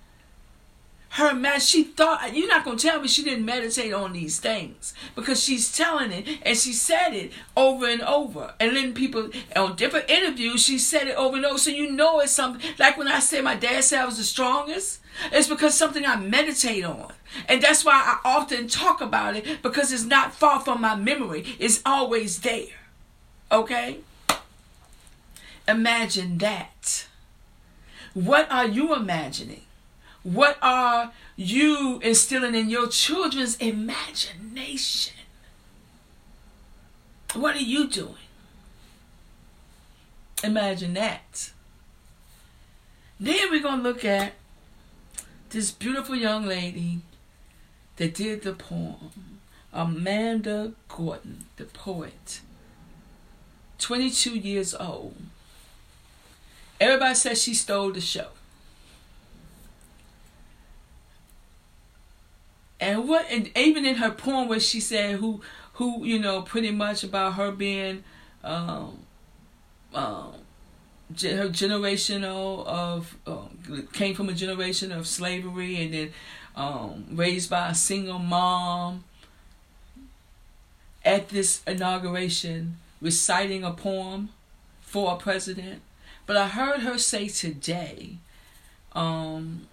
Her 1.10 1.34
man, 1.34 1.60
she 1.60 1.84
thought 1.84 2.36
you're 2.36 2.48
not 2.48 2.64
gonna 2.64 2.78
tell 2.78 3.02
me 3.02 3.08
she 3.08 3.24
didn't 3.24 3.44
meditate 3.44 3.92
on 3.92 4.14
these 4.14 4.40
things 4.40 4.94
because 5.16 5.44
she's 5.44 5.76
telling 5.76 6.12
it 6.12 6.28
and 6.46 6.56
she 6.56 6.74
said 6.74 7.10
it 7.10 7.32
over 7.56 7.88
and 7.88 8.04
over. 8.04 8.54
And 8.60 8.76
then 8.76 8.94
people 8.94 9.32
on 9.56 9.76
different 9.76 10.10
interviews, 10.10 10.64
she 10.64 10.78
said 10.78 11.08
it 11.08 11.16
over 11.16 11.38
and 11.38 11.46
over. 11.46 11.58
So 11.58 11.72
you 11.72 11.92
know 11.92 12.20
it's 12.20 12.32
something 12.32 12.62
like 12.78 12.98
when 12.98 13.08
I 13.08 13.20
say 13.20 13.42
my 13.42 13.56
dad 13.56 13.84
said 13.84 14.02
I 14.02 14.06
was 14.06 14.18
the 14.18 14.24
strongest, 14.24 15.02
it's 15.32 15.48
because 15.48 15.74
something 15.74 16.06
I 16.06 16.18
meditate 16.18 16.86
on. 16.86 17.12
And 17.50 17.64
that's 17.64 17.84
why 17.84 17.94
I 17.94 18.20
often 18.24 18.68
talk 18.68 19.02
about 19.02 19.36
it 19.36 19.64
because 19.64 19.92
it's 19.92 20.04
not 20.04 20.36
far 20.36 20.60
from 20.60 20.82
my 20.82 20.96
memory. 20.96 21.46
It's 21.58 21.82
always 21.84 22.42
there. 22.42 22.77
Okay? 23.52 24.00
Imagine 25.68 26.38
that. 26.40 27.08
What 28.14 28.52
are 28.52 28.68
you 28.68 28.96
imagining? 28.96 29.62
What 30.24 30.58
are 30.62 31.12
you 31.36 32.00
instilling 32.04 32.56
in 32.56 32.70
your 32.70 32.88
children's 32.88 33.56
imagination? 33.58 35.14
What 37.34 37.56
are 37.56 37.60
you 37.60 37.88
doing? 37.88 38.16
Imagine 40.44 40.94
that. 40.96 41.52
Then 43.20 43.52
we're 43.52 43.62
going 43.62 43.78
to 43.78 43.84
look 43.84 44.06
at 44.06 44.34
this 45.50 45.72
beautiful 45.72 46.16
young 46.16 46.46
lady 46.46 47.00
that 47.96 48.14
did 48.14 48.44
the 48.44 48.54
poem, 48.54 49.40
Amanda 49.74 50.74
Gorman, 50.88 51.46
the 51.56 51.66
poet, 51.66 52.42
22 53.80 54.36
years 54.36 54.74
old. 54.76 55.16
Everybody 56.80 57.16
says 57.16 57.42
she 57.42 57.54
stole 57.54 57.92
the 57.92 58.02
show. 58.02 58.28
And 62.80 63.10
what 63.10 63.26
and 63.32 63.50
even 63.58 63.86
in 63.86 63.96
her 63.96 64.12
poem 64.12 64.48
where 64.48 64.60
she 64.60 64.80
said 64.80 65.16
who 65.16 65.42
who 65.74 66.06
you 66.06 66.20
know 66.20 66.44
pretty 66.44 66.70
much 66.70 67.04
about 67.04 67.34
her 67.34 67.52
being 67.52 68.04
um 68.44 69.00
um 69.96 70.34
her 71.10 71.50
generational 71.50 72.66
of 72.68 73.16
um, 73.26 73.88
came 73.94 74.14
from 74.14 74.30
a 74.30 74.34
generation 74.34 74.92
of 74.92 75.08
slavery 75.08 75.82
and 75.82 75.94
then 75.94 76.14
um, 76.56 77.06
raised 77.12 77.50
by 77.50 77.70
a 77.70 77.76
single 77.76 78.20
mom 78.20 79.04
at 81.06 81.30
this 81.30 81.62
inauguration 81.66 82.78
reciting 83.02 83.64
a 83.64 83.72
poem 83.72 84.30
for 84.82 85.14
a 85.14 85.18
president. 85.18 85.82
But 86.26 86.38
i 86.38 86.48
heard 86.48 86.82
her 86.82 86.98
say 86.98 87.30
today 87.30 88.18
um, 88.92 89.68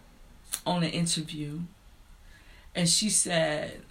on 0.67 0.83
an 0.85 0.91
interview 0.91 1.61
and 2.75 2.89
she 2.89 3.09
said 3.09 3.83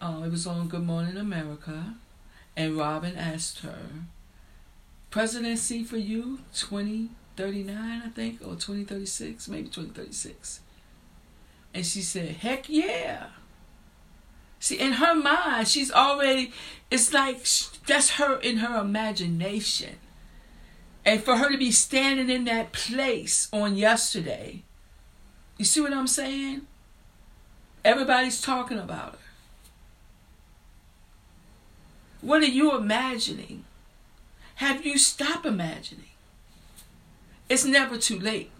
uh, 0.00 0.22
it 0.24 0.30
was 0.30 0.46
on 0.46 0.68
good 0.68 0.84
morning 0.84 1.16
america 1.16 1.94
and 2.56 2.76
robin 2.76 3.16
asked 3.16 3.60
her 3.60 3.86
presidency 5.10 5.82
for 5.82 5.96
you 5.96 6.40
2039 6.54 8.02
i 8.04 8.08
think 8.08 8.40
or 8.42 8.54
2036 8.54 9.48
maybe 9.48 9.68
2036 9.68 10.60
and 11.74 11.86
she 11.86 12.02
said 12.02 12.28
heck 12.36 12.68
yeah 12.68 13.26
see 14.60 14.78
in 14.78 14.92
her 14.92 15.14
mind 15.14 15.66
she's 15.66 15.90
already 15.90 16.52
it's 16.90 17.12
like 17.12 17.44
that's 17.86 18.10
her 18.10 18.36
in 18.36 18.58
her 18.58 18.80
imagination 18.80 19.96
and 21.04 21.20
for 21.22 21.36
her 21.36 21.50
to 21.50 21.58
be 21.58 21.72
standing 21.72 22.30
in 22.30 22.44
that 22.44 22.70
place 22.72 23.48
on 23.52 23.76
yesterday 23.76 24.62
you 25.58 25.64
see 25.64 25.80
what 25.80 25.92
i'm 25.92 26.06
saying 26.06 26.62
everybody's 27.84 28.40
talking 28.40 28.78
about 28.78 29.12
her 29.12 29.18
what 32.20 32.42
are 32.42 32.46
you 32.46 32.76
imagining 32.76 33.64
have 34.60 34.84
you 34.84 34.98
stopped 34.98 35.46
imagining? 35.46 36.10
It's 37.48 37.64
never 37.64 37.96
too 37.96 38.18
late. 38.18 38.50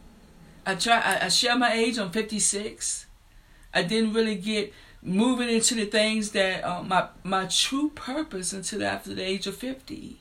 I 0.65 0.75
try. 0.75 0.99
I, 0.99 1.27
I 1.27 1.29
share 1.29 1.59
my 1.59 1.75
age. 1.75 1.99
I'm 1.99 2.11
56. 2.11 3.05
I 3.75 3.83
didn't 3.83 4.15
really 4.15 4.37
get 4.37 4.73
moving 5.03 5.49
into 5.49 5.75
the 5.75 5.87
things 5.87 6.31
that 6.33 6.65
uh, 6.65 6.83
my 6.83 7.09
my 7.25 7.47
true 7.47 7.91
purpose 7.91 8.53
until 8.53 8.85
after 8.85 9.15
the 9.15 9.23
age 9.23 9.47
of 9.47 9.57
50. 9.57 10.19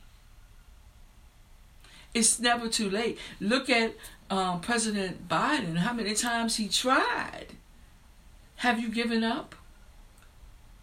It's 2.14 2.40
never 2.40 2.68
too 2.68 2.90
late. 2.90 3.20
Look 3.40 3.70
at 3.70 3.94
um, 4.30 4.62
President 4.62 5.28
Biden. 5.28 5.78
How 5.78 5.94
many 5.94 6.16
times 6.16 6.56
he 6.56 6.68
tried? 6.68 7.48
Have 8.58 8.80
you 8.80 8.90
given 8.90 9.24
up? 9.24 9.56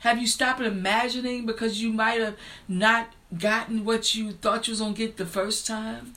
Have 0.00 0.20
you 0.20 0.26
stopped 0.26 0.60
imagining 0.60 1.46
because 1.46 1.82
you 1.82 1.92
might 1.92 2.20
have 2.20 2.36
not 2.68 3.12
gotten 3.36 3.84
what 3.84 4.14
you 4.14 4.32
thought 4.32 4.66
you 4.66 4.72
was 4.72 4.80
gonna 4.80 4.94
get 4.94 5.16
the 5.16 5.26
first 5.26 5.66
time, 5.66 6.14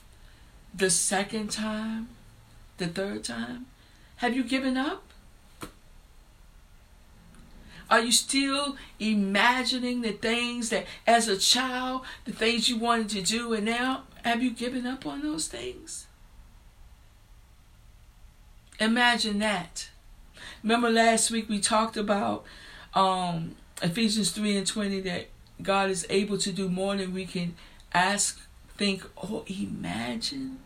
the 0.76 0.90
second 0.90 1.50
time, 1.50 2.10
the 2.78 2.88
third 2.88 3.24
time? 3.24 3.66
Have 4.18 4.36
you 4.36 4.44
given 4.44 4.78
up? 4.78 5.09
Are 7.90 8.02
you 8.02 8.12
still 8.12 8.78
imagining 9.00 10.02
the 10.02 10.12
things 10.12 10.70
that, 10.70 10.86
as 11.08 11.28
a 11.28 11.38
child, 11.38 12.04
the 12.26 12.32
things 12.32 12.70
you 12.70 12.78
wanted 12.78 13.10
to 13.10 13.22
do, 13.22 13.54
and 13.54 13.66
now 13.66 14.04
have 14.24 14.44
you 14.44 14.52
given 14.52 14.86
up 14.86 15.06
on 15.06 15.22
those 15.22 15.48
things? 15.48 16.06
Imagine 18.80 19.40
that. 19.40 19.90
Remember 20.64 20.90
last 20.90 21.32
week 21.32 21.50
we 21.50 21.60
talked 21.60 21.98
about 21.98 22.46
um, 22.94 23.56
Ephesians 23.82 24.32
3 24.32 24.58
and 24.58 24.68
20 24.68 25.02
that 25.02 25.28
God 25.62 25.90
is 25.90 26.06
able 26.10 26.38
to 26.38 26.52
do 26.52 26.70
more 26.70 26.96
than 26.96 27.14
we 27.14 27.26
can 27.26 27.56
ask, 27.94 28.40
think, 28.78 29.04
or 29.16 29.44
imagine. 29.48 30.60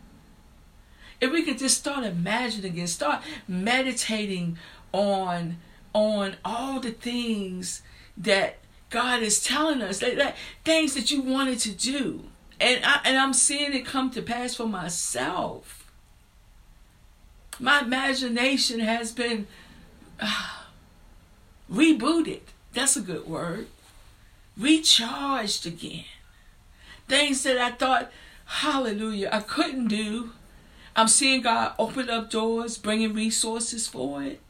If 1.20 1.32
we 1.32 1.42
could 1.42 1.58
just 1.58 1.78
start 1.78 2.04
imagining 2.04 2.78
and 2.78 2.88
start 2.88 3.22
meditating 3.48 4.58
on 4.92 5.56
on 5.94 6.36
all 6.44 6.80
the 6.80 6.90
things 6.90 7.80
that 8.16 8.58
God 8.90 9.22
is 9.22 9.42
telling 9.42 9.80
us, 9.80 10.02
things 10.64 10.94
that 10.94 11.10
you 11.10 11.22
wanted 11.22 11.58
to 11.60 11.72
do. 11.72 12.24
And 12.60 12.84
I 12.84 13.00
and 13.04 13.16
I'm 13.16 13.32
seeing 13.32 13.72
it 13.72 13.86
come 13.86 14.10
to 14.10 14.22
pass 14.22 14.54
for 14.54 14.66
myself. 14.66 15.90
My 17.58 17.80
imagination 17.80 18.80
has 18.80 19.12
been 19.12 19.46
uh, 20.20 20.64
rebooted. 21.70 22.40
That's 22.72 22.96
a 22.96 23.00
good 23.00 23.26
word 23.26 23.68
recharged 24.56 25.66
again. 25.66 26.04
Things 27.08 27.42
that 27.42 27.58
I 27.58 27.72
thought, 27.72 28.10
hallelujah, 28.46 29.28
I 29.32 29.40
couldn't 29.40 29.88
do. 29.88 30.32
I'm 30.96 31.08
seeing 31.08 31.42
God 31.42 31.74
open 31.78 32.08
up 32.08 32.30
doors, 32.30 32.78
bringing 32.78 33.12
resources 33.12 33.88
for 33.88 34.22
it. 34.22 34.40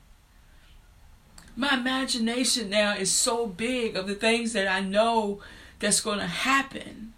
My 1.57 1.75
imagination 1.75 2.71
now 2.71 2.95
is 2.95 3.11
so 3.13 3.47
big 3.47 3.97
of 3.97 4.07
the 4.07 4.15
things 4.15 4.53
that 4.55 4.67
I 4.67 4.81
know 4.81 5.41
that's 5.79 6.01
going 6.01 6.19
to 6.19 6.27
happen. 6.27 7.13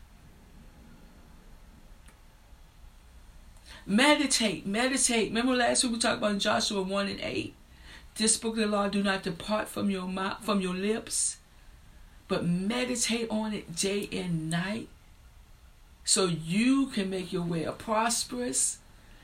Meditate, 3.87 4.67
meditate. 4.67 5.29
Remember 5.29 5.55
last 5.55 5.85
week 5.85 5.93
we 5.95 5.99
talked 5.99 6.19
about 6.19 6.39
Joshua 6.39 6.83
1 6.83 7.09
and 7.09 7.21
8. 7.21 7.55
This 8.17 8.37
book 8.37 8.55
of 8.55 8.59
the 8.59 8.67
law 8.67 8.89
do 8.89 9.03
not 9.03 9.23
depart 9.23 9.69
from 9.69 9.91
your 9.91 10.09
mouth, 10.09 10.45
from 10.45 10.61
your 10.61 10.75
lips 10.75 11.37
but 12.29 12.45
meditate 12.45 13.29
on 13.31 13.53
it 13.53 13.77
day 13.77 14.09
and 14.13 14.51
night 14.51 14.89
so 16.05 16.27
you 16.27 16.87
can 16.87 17.11
make 17.11 17.33
your 17.33 17.43
way 17.43 17.65
a 17.65 17.73
prosperous, 17.73 18.79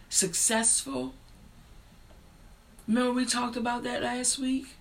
successful. 0.09 1.14
Remember, 2.88 3.12
we 3.12 3.25
talked 3.25 3.57
about 3.57 3.85
that 3.85 4.02
last 4.02 4.38
week? 4.38 4.75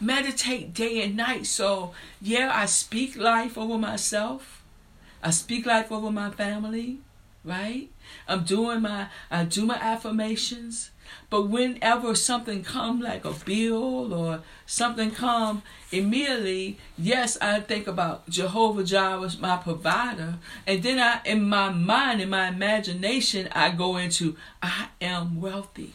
Meditate 0.00 0.74
day 0.74 1.02
and 1.02 1.16
night. 1.16 1.46
So, 1.46 1.92
yeah, 2.20 2.50
I 2.54 2.66
speak 2.66 3.16
life 3.16 3.58
over 3.58 3.78
myself, 3.78 4.62
I 5.22 5.30
speak 5.30 5.66
life 5.66 5.90
over 5.90 6.10
my 6.10 6.30
family, 6.30 6.98
right? 7.44 7.88
I'm 8.28 8.44
doing 8.44 8.82
my, 8.82 9.08
I 9.30 9.44
do 9.44 9.66
my 9.66 9.76
affirmations. 9.76 10.90
But 11.30 11.48
whenever 11.48 12.14
something 12.14 12.62
come 12.62 13.00
like 13.00 13.24
a 13.24 13.32
bill 13.32 14.12
or 14.12 14.42
something 14.66 15.10
come 15.10 15.62
immediately, 15.90 16.78
yes, 16.98 17.38
I 17.40 17.60
think 17.60 17.86
about 17.86 18.28
Jehovah 18.28 18.84
Jireh, 18.84 19.30
my 19.40 19.56
provider, 19.56 20.34
and 20.66 20.82
then 20.82 20.98
I, 20.98 21.20
in 21.24 21.48
my 21.48 21.70
mind, 21.70 22.20
in 22.20 22.30
my 22.30 22.48
imagination, 22.48 23.48
I 23.52 23.70
go 23.70 23.96
into 23.96 24.36
I 24.62 24.88
am 25.00 25.40
wealthy. 25.40 25.94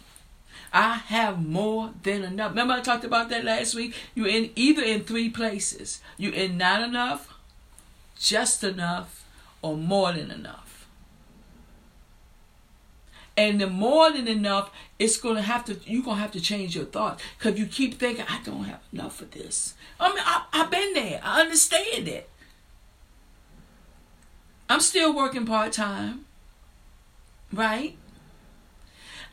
I 0.73 0.95
have 0.95 1.45
more 1.45 1.91
than 2.01 2.23
enough. 2.23 2.49
Remember 2.49 2.73
I 2.73 2.81
talked 2.81 3.03
about 3.03 3.29
that 3.29 3.45
last 3.45 3.75
week? 3.75 3.93
You're 4.15 4.27
in 4.27 4.49
either 4.55 4.81
in 4.81 5.03
three 5.03 5.29
places. 5.29 6.01
You're 6.17 6.33
in 6.33 6.57
not 6.57 6.81
enough, 6.81 7.31
just 8.17 8.63
enough, 8.63 9.23
or 9.61 9.77
more 9.77 10.13
than 10.13 10.31
enough. 10.31 10.87
And 13.37 13.61
the 13.61 13.67
more 13.67 14.11
than 14.11 14.27
enough, 14.27 14.71
it's 14.97 15.17
gonna 15.17 15.43
have 15.43 15.63
to 15.65 15.79
you're 15.85 16.03
gonna 16.03 16.19
have 16.19 16.31
to 16.31 16.41
change 16.41 16.75
your 16.75 16.85
thoughts. 16.85 17.23
Cause 17.39 17.57
you 17.57 17.67
keep 17.67 17.99
thinking, 17.99 18.25
I 18.27 18.41
don't 18.43 18.63
have 18.63 18.81
enough 18.91 19.17
for 19.17 19.25
this. 19.25 19.75
I 19.99 20.09
mean, 20.09 20.23
I, 20.25 20.43
I've 20.53 20.71
been 20.71 20.93
there. 20.93 21.19
I 21.23 21.41
understand 21.41 22.07
it. 22.07 22.29
I'm 24.69 24.79
still 24.79 25.15
working 25.15 25.45
part 25.45 25.71
time. 25.71 26.25
Right? 27.51 27.95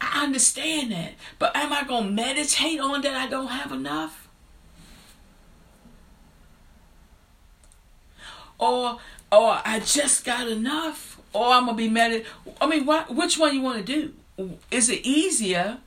I 0.00 0.25
understand 0.25 0.92
that. 0.92 1.14
But 1.38 1.54
am 1.57 1.73
I 1.73 1.85
gonna 1.85 2.11
meditate 2.11 2.80
on 2.80 3.02
that 3.02 3.14
I 3.14 3.28
don't 3.28 3.49
have 3.49 3.73
enough? 3.73 4.28
Or 8.59 8.99
or 9.33 9.61
I 9.64 9.80
just 9.85 10.25
got 10.25 10.49
enough? 10.49 11.11
or 11.33 11.52
I'm 11.52 11.66
gonna 11.66 11.76
be 11.76 11.88
mad. 11.88 12.25
I 12.61 12.66
mean, 12.66 12.87
what? 12.87 13.14
Which 13.14 13.38
one 13.38 13.54
you 13.54 13.62
want 13.62 13.85
to 13.87 14.12
do? 14.37 14.59
Is 14.71 14.88
it 14.88 15.04
easier 15.04 15.78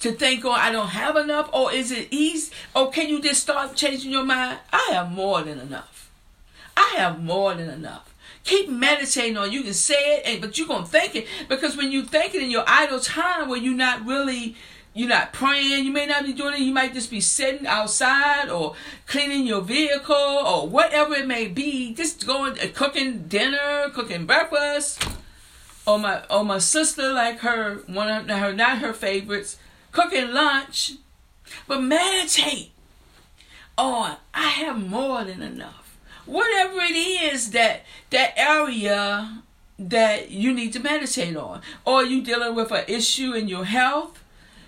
to 0.00 0.12
think, 0.12 0.44
oh, 0.44 0.52
I 0.52 0.70
don't 0.70 0.88
have 0.88 1.16
enough? 1.16 1.50
Or 1.52 1.72
is 1.72 1.90
it 1.90 2.08
easy? 2.10 2.52
Or 2.74 2.90
can 2.90 3.08
you 3.08 3.20
just 3.20 3.42
start 3.42 3.74
changing 3.74 4.12
your 4.12 4.24
mind? 4.24 4.58
I 4.72 4.90
have 4.92 5.10
more 5.10 5.42
than 5.42 5.58
enough. 5.58 6.10
I 6.76 6.94
have 6.98 7.22
more 7.22 7.54
than 7.54 7.68
enough. 7.68 8.14
Keep 8.46 8.68
meditating 8.68 9.36
on. 9.36 9.48
It. 9.48 9.54
You 9.54 9.62
can 9.64 9.74
say 9.74 10.22
it, 10.24 10.40
but 10.40 10.56
you're 10.56 10.68
gonna 10.68 10.86
think 10.86 11.16
it 11.16 11.26
because 11.48 11.76
when 11.76 11.90
you 11.90 12.04
think 12.04 12.32
it 12.32 12.42
in 12.42 12.48
your 12.48 12.62
idle 12.64 13.00
time, 13.00 13.48
when 13.48 13.64
you're 13.64 13.74
not 13.74 14.06
really, 14.06 14.54
you're 14.94 15.08
not 15.08 15.32
praying. 15.32 15.84
You 15.84 15.90
may 15.90 16.06
not 16.06 16.24
be 16.24 16.32
doing 16.32 16.54
it. 16.54 16.60
You 16.60 16.72
might 16.72 16.94
just 16.94 17.10
be 17.10 17.20
sitting 17.20 17.66
outside 17.66 18.48
or 18.48 18.76
cleaning 19.08 19.48
your 19.48 19.62
vehicle 19.62 20.14
or 20.14 20.68
whatever 20.68 21.14
it 21.14 21.26
may 21.26 21.48
be. 21.48 21.92
Just 21.92 22.24
going 22.24 22.56
uh, 22.60 22.68
cooking 22.72 23.26
dinner, 23.26 23.90
cooking 23.92 24.26
breakfast. 24.26 25.04
Or 25.84 25.98
my 25.98 26.22
or 26.30 26.44
my 26.44 26.58
sister, 26.58 27.12
like 27.12 27.40
her 27.40 27.82
one 27.88 28.08
of 28.08 28.28
her 28.28 28.52
not 28.52 28.78
her 28.78 28.92
favorites, 28.92 29.58
cooking 29.90 30.32
lunch. 30.32 30.92
But 31.66 31.82
meditate 31.82 32.70
on. 33.76 34.18
I 34.32 34.48
have 34.50 34.88
more 34.88 35.24
than 35.24 35.42
enough 35.42 35.85
whatever 36.26 36.80
it 36.80 36.94
is 36.94 37.50
that 37.52 37.82
that 38.10 38.34
area 38.36 39.42
that 39.78 40.30
you 40.30 40.52
need 40.52 40.72
to 40.72 40.80
meditate 40.80 41.36
on. 41.36 41.62
Or 41.84 42.04
you 42.04 42.22
dealing 42.22 42.54
with 42.54 42.70
an 42.72 42.84
issue 42.88 43.32
in 43.32 43.48
your 43.48 43.64
health. 43.64 44.22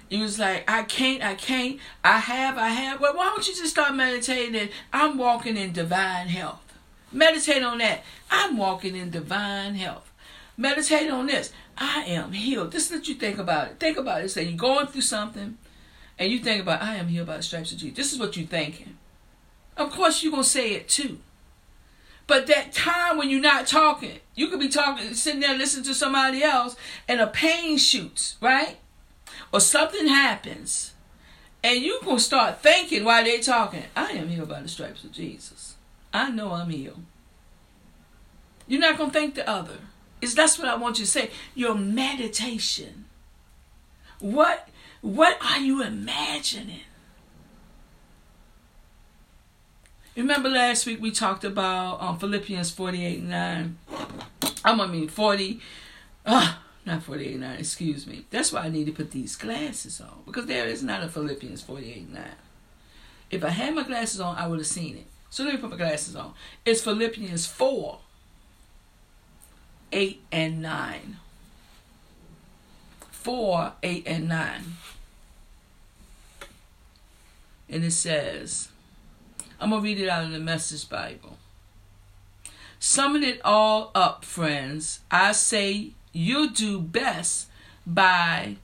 You 0.08 0.22
was 0.22 0.38
like 0.38 0.64
i 0.70 0.84
can't 0.84 1.22
i 1.22 1.34
can't 1.34 1.78
i 2.02 2.18
have 2.18 2.56
i 2.56 2.68
have. 2.68 3.00
Well 3.00 3.14
why 3.14 3.26
don't 3.26 3.46
you 3.46 3.54
just 3.54 3.72
start 3.72 3.94
meditating 3.94 4.70
i'm 4.90 5.18
walking 5.18 5.56
in 5.56 5.72
divine 5.72 6.28
health. 6.28 6.64
Meditate 7.12 7.62
on 7.62 7.78
that. 7.78 8.02
I'm 8.30 8.56
walking 8.56 8.96
in 8.96 9.10
divine 9.10 9.74
health. 9.74 10.10
Meditate 10.56 11.10
on 11.10 11.26
this. 11.26 11.52
I 11.76 12.04
am 12.04 12.32
healed. 12.32 12.72
This 12.72 12.90
is 12.90 12.98
what 12.98 13.08
you 13.08 13.14
think 13.14 13.38
about 13.38 13.68
it. 13.68 13.80
Think 13.80 13.96
about 13.98 14.22
it. 14.22 14.30
Say 14.30 14.44
you're 14.44 14.56
going 14.56 14.86
through 14.86 15.02
something 15.02 15.58
and 16.18 16.32
you 16.32 16.38
think 16.40 16.62
about 16.62 16.82
i 16.82 16.96
am 16.96 17.08
healed 17.08 17.26
by 17.26 17.36
the 17.36 17.42
stripes 17.42 17.72
of 17.72 17.78
jesus. 17.78 17.96
This 17.96 18.12
is 18.12 18.18
what 18.18 18.36
you're 18.36 18.46
thinking. 18.46 18.96
Of 19.76 19.90
course 19.90 20.22
you're 20.22 20.32
going 20.32 20.42
to 20.42 20.48
say 20.48 20.72
it 20.72 20.88
too 20.88 21.18
but 22.28 22.46
that 22.46 22.72
time 22.72 23.16
when 23.16 23.30
you're 23.30 23.40
not 23.40 23.66
talking, 23.66 24.20
you 24.36 24.48
could 24.48 24.60
be 24.60 24.68
talking, 24.68 25.14
sitting 25.14 25.40
there 25.40 25.56
listening 25.56 25.86
to 25.86 25.94
somebody 25.94 26.44
else, 26.44 26.76
and 27.08 27.20
a 27.20 27.26
pain 27.26 27.78
shoots, 27.78 28.36
right? 28.40 28.76
Or 29.50 29.60
something 29.60 30.06
happens, 30.06 30.92
and 31.64 31.80
you 31.80 31.98
gonna 32.04 32.20
start 32.20 32.62
thinking 32.62 33.02
while 33.02 33.24
they're 33.24 33.40
talking, 33.40 33.84
I 33.96 34.12
am 34.12 34.28
healed 34.28 34.50
by 34.50 34.60
the 34.60 34.68
stripes 34.68 35.02
of 35.02 35.12
Jesus. 35.12 35.76
I 36.12 36.30
know 36.30 36.52
I'm 36.52 36.68
healed. 36.68 37.02
You're 38.66 38.80
not 38.80 38.98
gonna 38.98 39.10
think 39.10 39.34
the 39.34 39.48
other. 39.48 39.78
Is 40.20 40.34
that's 40.34 40.58
what 40.58 40.68
I 40.68 40.76
want 40.76 40.98
you 40.98 41.06
to 41.06 41.10
say. 41.10 41.30
Your 41.54 41.74
meditation. 41.74 43.06
What 44.20 44.68
what 45.00 45.38
are 45.42 45.60
you 45.60 45.82
imagining? 45.82 46.82
Remember 50.18 50.48
last 50.48 50.84
week 50.84 51.00
we 51.00 51.12
talked 51.12 51.44
about 51.44 52.02
um, 52.02 52.18
Philippians 52.18 52.72
48 52.72 53.22
9. 53.22 53.78
I'm, 54.64 54.80
I 54.80 54.86
mean 54.88 55.06
40. 55.08 55.60
Uh, 56.26 56.54
not 56.84 57.04
48 57.04 57.38
9, 57.38 57.58
excuse 57.60 58.04
me. 58.04 58.24
That's 58.30 58.52
why 58.52 58.62
I 58.62 58.68
need 58.68 58.86
to 58.86 58.92
put 58.92 59.12
these 59.12 59.36
glasses 59.36 60.00
on. 60.00 60.22
Because 60.26 60.46
there 60.46 60.66
is 60.66 60.82
not 60.82 61.04
a 61.04 61.08
Philippians 61.08 61.62
48 61.62 62.12
9. 62.12 62.24
If 63.30 63.44
I 63.44 63.50
had 63.50 63.76
my 63.76 63.84
glasses 63.84 64.20
on, 64.20 64.34
I 64.36 64.48
would 64.48 64.58
have 64.58 64.66
seen 64.66 64.96
it. 64.96 65.06
So 65.30 65.44
let 65.44 65.54
me 65.54 65.60
put 65.60 65.70
my 65.70 65.76
glasses 65.76 66.16
on. 66.16 66.34
It's 66.64 66.80
Philippians 66.80 67.46
4 67.46 68.00
8 69.92 70.20
and 70.32 70.60
9. 70.60 71.16
4 73.12 73.72
8 73.84 74.02
and 74.04 74.28
9. 74.28 74.64
And 77.68 77.84
it 77.84 77.92
says, 77.92 78.70
I'm 79.60 79.70
going 79.70 79.82
to 79.82 79.84
read 79.84 80.00
it 80.00 80.08
out 80.08 80.24
of 80.24 80.30
the 80.30 80.38
Message 80.38 80.88
Bible. 80.88 81.36
Summing 82.78 83.24
it 83.24 83.40
all 83.44 83.90
up, 83.94 84.24
friends, 84.24 85.00
I 85.10 85.32
say 85.32 85.90
you 86.12 86.50
do 86.50 86.80
best 86.80 87.48
by 87.84 88.56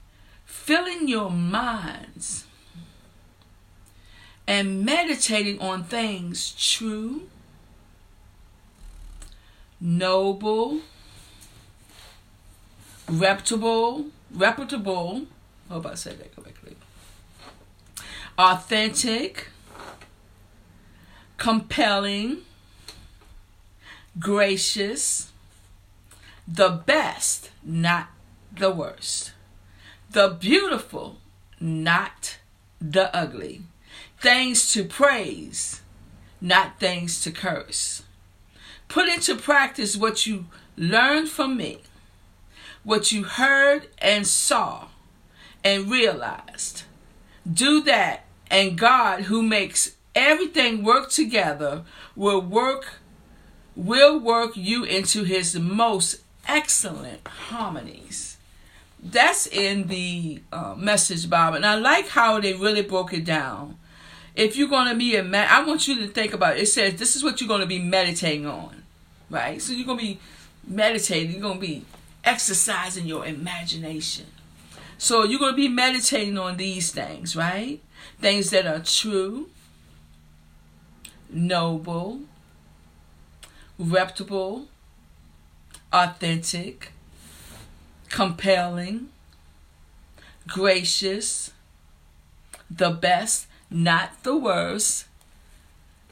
filling 0.45 1.07
your 1.09 1.29
minds 1.29 2.45
and 4.47 4.85
meditating 4.85 5.59
on 5.59 5.83
things 5.83 6.53
true, 6.57 7.23
noble, 9.81 10.79
reputable, 13.09 14.05
reputable, 14.31 15.25
hope 15.69 15.85
I 15.85 15.95
said 15.95 16.19
that 16.19 16.33
correctly, 16.35 16.77
authentic, 18.37 19.49
compelling, 21.45 22.37
gracious, 24.17 25.31
the 26.47 26.69
best, 26.87 27.51
not 27.63 28.07
the 28.51 28.71
worst, 28.71 29.31
the 30.09 30.27
beautiful, 30.27 31.17
not 31.59 32.39
the 32.81 33.15
ugly, 33.15 33.61
things 34.19 34.73
to 34.73 34.83
praise, 34.83 35.83
not 36.41 36.79
things 36.79 37.21
to 37.21 37.31
curse. 37.31 38.01
Put 38.87 39.07
into 39.07 39.35
practice 39.35 39.95
what 39.95 40.25
you 40.25 40.47
learned 40.75 41.29
from 41.29 41.57
me, 41.57 41.81
what 42.83 43.11
you 43.11 43.23
heard 43.23 43.87
and 43.99 44.25
saw 44.25 44.87
and 45.63 45.91
realized. 45.91 46.85
Do 47.47 47.81
that, 47.83 48.25
and 48.49 48.75
God, 48.75 49.25
who 49.25 49.43
makes 49.43 49.91
everything 50.15 50.83
work 50.83 51.09
together 51.09 51.83
will 52.15 52.41
work 52.41 52.99
will 53.75 54.17
work 54.19 54.55
you 54.55 54.83
into 54.85 55.23
his 55.23 55.57
most 55.59 56.21
excellent 56.47 57.27
harmonies. 57.27 58.37
That's 59.03 59.47
in 59.47 59.87
the 59.87 60.41
uh, 60.51 60.75
message 60.77 61.29
bible. 61.29 61.57
And 61.57 61.65
i 61.65 61.75
like 61.75 62.09
how 62.09 62.39
they 62.39 62.53
really 62.53 62.81
broke 62.81 63.13
it 63.13 63.25
down. 63.25 63.77
If 64.35 64.55
you're 64.55 64.69
going 64.69 64.87
to 64.87 64.95
be 64.95 65.15
a 65.15 65.23
man 65.23 65.47
i 65.49 65.63
want 65.65 65.87
you 65.87 65.95
to 65.99 66.07
think 66.07 66.33
about 66.33 66.57
it. 66.57 66.63
It 66.63 66.67
says 66.67 66.95
this 66.95 67.15
is 67.15 67.23
what 67.23 67.39
you're 67.39 67.47
going 67.47 67.61
to 67.61 67.67
be 67.67 67.79
meditating 67.79 68.45
on 68.45 68.83
right? 69.29 69.61
So 69.61 69.73
you're 69.73 69.85
going 69.85 69.99
to 69.99 70.05
be 70.05 70.19
meditating. 70.67 71.31
You're 71.31 71.41
going 71.41 71.59
to 71.59 71.67
be 71.67 71.85
exercising 72.23 73.05
your 73.05 73.25
imagination. 73.25 74.25
So 74.97 75.23
you're 75.23 75.39
going 75.39 75.53
to 75.53 75.57
be 75.57 75.67
meditating 75.67 76.37
on 76.37 76.57
these 76.57 76.91
things 76.91 77.35
right? 77.35 77.81
Things 78.19 78.49
that 78.51 78.65
are 78.65 78.79
true 78.79 79.49
noble, 81.35 82.21
reputable, 83.77 84.67
authentic, 85.91 86.91
compelling, 88.09 89.09
gracious, 90.47 91.51
the 92.69 92.89
best, 92.89 93.47
not 93.69 94.23
the 94.23 94.35
worst, 94.35 95.05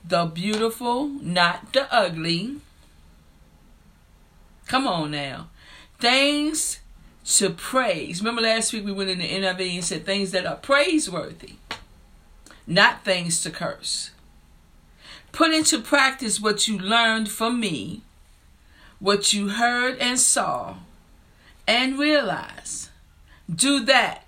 the 0.05 0.25
beautiful, 0.25 1.07
not 1.07 1.71
the 1.71 1.91
ugly. 1.93 2.57
Come 4.67 4.87
on 4.87 5.11
now. 5.11 5.47
Things 5.99 6.79
to 7.25 7.49
praise. 7.49 8.19
Remember 8.19 8.41
last 8.41 8.73
week 8.73 8.83
we 8.83 8.91
went 8.91 9.09
in 9.09 9.19
the 9.19 9.29
NIV 9.29 9.75
and 9.75 9.83
said 9.83 10.05
things 10.05 10.31
that 10.31 10.45
are 10.45 10.57
praiseworthy, 10.57 11.55
not 12.67 13.05
things 13.05 13.41
to 13.43 13.51
curse. 13.51 14.11
Put 15.33 15.51
into 15.51 15.81
practice 15.81 16.39
what 16.39 16.67
you 16.67 16.77
learned 16.77 17.27
from 17.27 17.59
me, 17.59 18.03
what 18.99 19.33
you 19.33 19.49
heard 19.49 19.97
and 19.97 20.19
saw, 20.19 20.75
and 21.67 21.97
realize. 21.97 22.91
Do 23.53 23.83
that, 23.85 24.25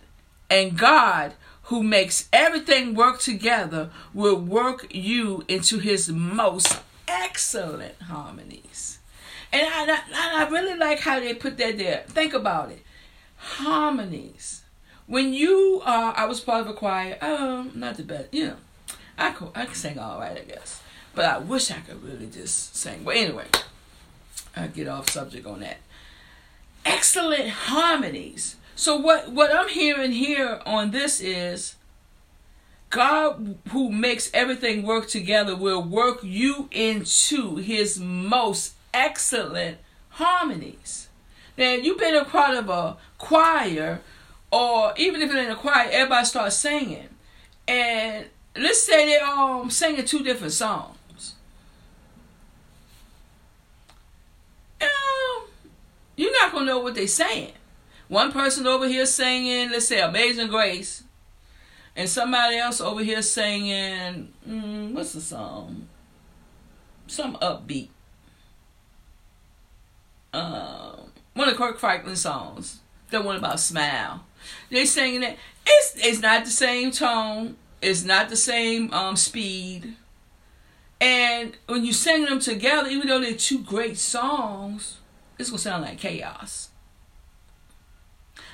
and 0.49 0.75
God, 0.75 1.35
who 1.65 1.83
makes 1.83 2.27
everything 2.33 2.95
work 2.95 3.19
together, 3.19 3.91
will 4.15 4.35
work 4.35 4.87
you 4.93 5.45
into 5.47 5.77
his 5.77 6.09
most 6.09 6.81
excellent 7.07 8.01
harmonies. 8.01 8.97
And 9.53 9.67
I, 9.91 9.99
I, 10.11 10.43
I 10.43 10.49
really 10.49 10.75
like 10.75 11.01
how 11.01 11.19
they 11.19 11.35
put 11.35 11.59
that 11.59 11.77
there. 11.77 12.03
Think 12.07 12.33
about 12.33 12.71
it. 12.71 12.81
Harmonies. 13.37 14.63
When 15.05 15.35
you 15.35 15.83
are, 15.85 16.15
I 16.17 16.25
was 16.25 16.39
part 16.39 16.61
of 16.61 16.67
a 16.67 16.73
choir, 16.73 17.19
um, 17.21 17.73
not 17.75 17.97
the 17.97 18.03
best, 18.03 18.33
you 18.33 18.47
know, 18.47 18.55
I 19.19 19.35
I 19.53 19.65
can 19.65 19.75
sing 19.75 19.99
all 19.99 20.19
right, 20.19 20.35
I 20.35 20.41
guess. 20.41 20.81
But 21.15 21.25
I 21.25 21.37
wish 21.37 21.71
I 21.71 21.79
could 21.79 22.03
really 22.03 22.27
just 22.27 22.75
sing. 22.75 23.03
But 23.03 23.15
anyway, 23.15 23.45
I 24.55 24.67
get 24.67 24.87
off 24.87 25.09
subject 25.09 25.47
on 25.47 25.61
that. 25.61 25.77
Excellent 26.85 27.49
harmonies. 27.49 28.57
So 28.75 28.97
what 28.97 29.31
what 29.31 29.55
I'm 29.55 29.69
hearing 29.69 30.11
here 30.11 30.59
on 30.65 30.91
this 30.91 31.21
is 31.21 31.75
God 32.89 33.57
who 33.69 33.91
makes 33.91 34.29
everything 34.33 34.83
work 34.83 35.07
together 35.07 35.55
will 35.55 35.81
work 35.81 36.19
you 36.21 36.67
into 36.71 37.55
his 37.55 37.99
most 37.99 38.73
excellent 38.93 39.77
harmonies. 40.09 41.07
Now 41.57 41.71
you've 41.71 41.97
been 41.97 42.15
a 42.15 42.25
part 42.25 42.55
of 42.55 42.69
a 42.69 42.97
choir 43.17 44.01
or 44.55 44.93
even 44.95 45.21
if 45.21 45.29
it's 45.29 45.39
in 45.39 45.51
a 45.51 45.55
choir, 45.55 45.89
everybody 45.91 46.25
starts 46.25 46.55
singing, 46.55 47.09
and 47.67 48.25
let's 48.55 48.81
say 48.81 49.05
they're 49.05 49.25
um 49.25 49.69
singing 49.69 50.05
two 50.05 50.23
different 50.23 50.53
songs. 50.53 51.33
Um, 54.81 55.47
you're 56.15 56.31
not 56.31 56.51
gonna 56.51 56.65
know 56.65 56.79
what 56.79 56.95
they're 56.95 57.07
saying. 57.07 57.53
One 58.07 58.31
person 58.31 58.67
over 58.67 58.87
here 58.87 59.05
singing, 59.05 59.71
let's 59.71 59.87
say 59.87 59.99
Amazing 59.99 60.47
Grace, 60.49 61.03
and 61.95 62.07
somebody 62.09 62.57
else 62.57 62.81
over 62.81 63.03
here 63.03 63.21
singing, 63.21 64.33
mm, 64.47 64.93
what's 64.93 65.13
the 65.13 65.21
song? 65.21 65.87
Some 67.07 67.35
upbeat. 67.37 67.89
Um, 70.33 71.11
one 71.33 71.49
of 71.49 71.55
Kirk 71.55 71.79
Franklin 71.79 72.15
songs. 72.15 72.79
The 73.09 73.21
one 73.21 73.37
about 73.37 73.59
smile. 73.59 74.25
They're 74.69 74.85
singing 74.85 75.23
it. 75.23 75.37
It's 75.65 75.95
it's 75.97 76.21
not 76.21 76.43
the 76.43 76.51
same 76.51 76.91
tone. 76.91 77.55
It's 77.81 78.03
not 78.03 78.29
the 78.29 78.35
same 78.35 78.91
um 78.93 79.15
speed. 79.15 79.95
And 80.99 81.55
when 81.67 81.85
you 81.85 81.93
sing 81.93 82.25
them 82.25 82.39
together, 82.39 82.89
even 82.89 83.07
though 83.07 83.19
they're 83.19 83.33
two 83.33 83.59
great 83.59 83.97
songs, 83.97 84.97
it's 85.37 85.49
gonna 85.49 85.59
sound 85.59 85.83
like 85.83 85.99
chaos. 85.99 86.69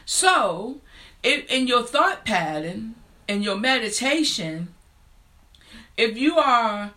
So, 0.06 0.82
if 1.24 1.50
in 1.50 1.68
your 1.68 1.84
thought 1.84 2.26
pattern, 2.26 2.96
in 3.28 3.42
your 3.44 3.58
meditation, 3.58 4.70
if 5.98 6.18
you 6.18 6.38
are 6.38 6.92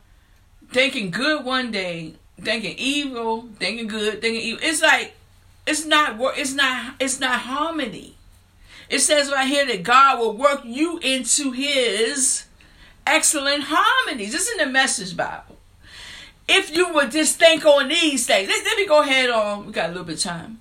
thinking 0.73 1.11
good 1.11 1.45
one 1.45 1.71
day, 1.71 2.15
thinking 2.41 2.77
evil, 2.79 3.49
thinking 3.59 3.87
good, 3.87 4.21
thinking 4.21 4.41
evil, 4.41 4.61
it's 4.63 4.83
like 4.83 5.15
it's 5.67 5.85
not 5.85 6.17
it's 6.39 6.55
not 6.55 6.95
it's 7.01 7.21
not 7.21 7.41
harmony. 7.41 8.15
It 8.89 9.01
says 9.01 9.31
right 9.31 9.49
here 9.49 9.67
that 9.67 9.83
God 9.83 10.19
will 10.19 10.37
work 10.37 10.61
you 10.65 10.99
into 10.99 11.53
his 11.53 12.45
excellent 13.07 13.65
harmonies. 13.67 14.33
This 14.33 14.49
is 14.49 14.61
in 14.61 14.67
the 14.67 14.73
message 14.73 15.17
Bible. 15.17 15.54
If 16.49 16.75
you 16.77 16.93
would 16.93 17.11
just 17.11 17.39
think 17.39 17.65
on 17.65 17.89
these 17.89 18.27
things, 18.27 18.49
let, 18.49 18.65
let 18.65 18.77
me 18.77 18.87
go 18.87 19.01
ahead 19.03 19.31
on. 19.31 19.67
We 19.67 19.73
got 19.73 19.87
a 19.87 19.89
little 19.89 20.05
bit 20.05 20.17
of 20.17 20.23
time. 20.23 20.61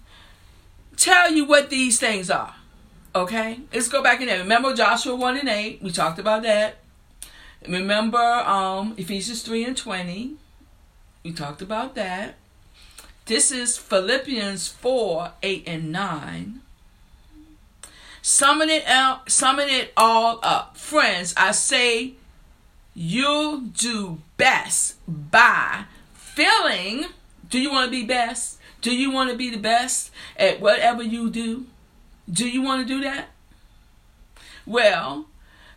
Tell 0.96 1.32
you 1.32 1.46
what 1.46 1.69
these 1.69 2.00
things 2.00 2.30
are. 2.30 2.56
Okay? 3.13 3.60
Let's 3.74 3.89
go 3.89 4.02
back 4.02 4.22
in 4.22 4.28
there. 4.28 4.39
Remember 4.39 4.74
Joshua 4.74 5.15
1 5.15 5.38
and 5.38 5.50
8. 5.50 5.82
We 5.82 5.91
talked 5.91 6.19
about 6.19 6.43
that. 6.43 6.78
Remember 7.67 8.17
um, 8.17 8.93
Ephesians 8.98 9.41
3 9.43 9.65
and 9.65 9.78
20. 9.78 10.36
We 11.24 11.32
talked 11.32 11.62
about 11.62 11.96
that. 11.96 12.36
This 13.26 13.52
is 13.52 13.78
Philippians 13.78 14.67
4, 14.67 15.32
8, 15.41 15.63
and 15.65 15.91
9. 15.91 16.62
Summon 18.22 18.69
it 18.69 18.86
out, 18.86 19.32
summon 19.32 19.69
it 19.69 19.93
all 19.96 20.39
up. 20.43 20.78
Friends, 20.78 21.34
I 21.38 21.52
say 21.52 22.13
you'll 22.93 23.60
do 23.60 24.19
best 24.38 24.92
by 25.07 25.85
filling. 26.13 27.05
Do 27.49 27.59
you 27.59 27.71
want 27.71 27.85
to 27.85 27.91
be 27.91 28.05
best? 28.05 28.59
Do 28.81 28.93
you 28.93 29.11
want 29.11 29.29
to 29.29 29.37
be 29.37 29.49
the 29.49 29.57
best 29.57 30.11
at 30.35 30.59
whatever 30.59 31.03
you 31.03 31.29
do? 31.29 31.65
Do 32.29 32.47
you 32.47 32.61
want 32.61 32.87
to 32.87 32.93
do 32.93 33.01
that? 33.01 33.29
Well, 34.65 35.27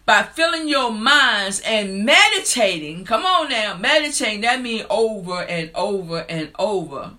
by 0.04 0.22
filling 0.22 0.68
your 0.68 0.92
minds 0.92 1.60
and 1.60 2.04
meditating, 2.04 3.04
come 3.04 3.26
on 3.26 3.50
now, 3.50 3.76
meditating, 3.76 4.42
that 4.42 4.62
means 4.62 4.86
over 4.88 5.42
and 5.42 5.70
over 5.74 6.20
and 6.28 6.50
over. 6.58 7.12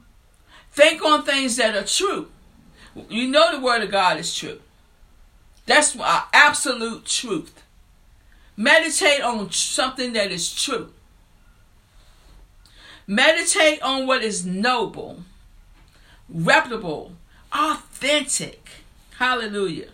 Think 0.72 1.04
on 1.04 1.24
things 1.24 1.58
that 1.58 1.76
are 1.76 1.84
true. 1.84 2.30
You 3.10 3.28
know 3.28 3.52
the 3.52 3.64
word 3.64 3.84
of 3.84 3.92
God 3.92 4.18
is 4.18 4.34
true. 4.34 4.62
That's 5.66 5.98
our 5.98 6.28
absolute 6.32 7.06
truth. 7.06 7.62
Meditate 8.56 9.22
on 9.22 9.52
something 9.52 10.14
that 10.14 10.32
is 10.32 10.54
true. 10.54 10.94
Meditate 13.10 13.82
on 13.82 14.06
what 14.06 14.22
is 14.22 14.46
noble, 14.46 15.24
reputable, 16.28 17.14
authentic. 17.54 18.70
Hallelujah. 19.18 19.88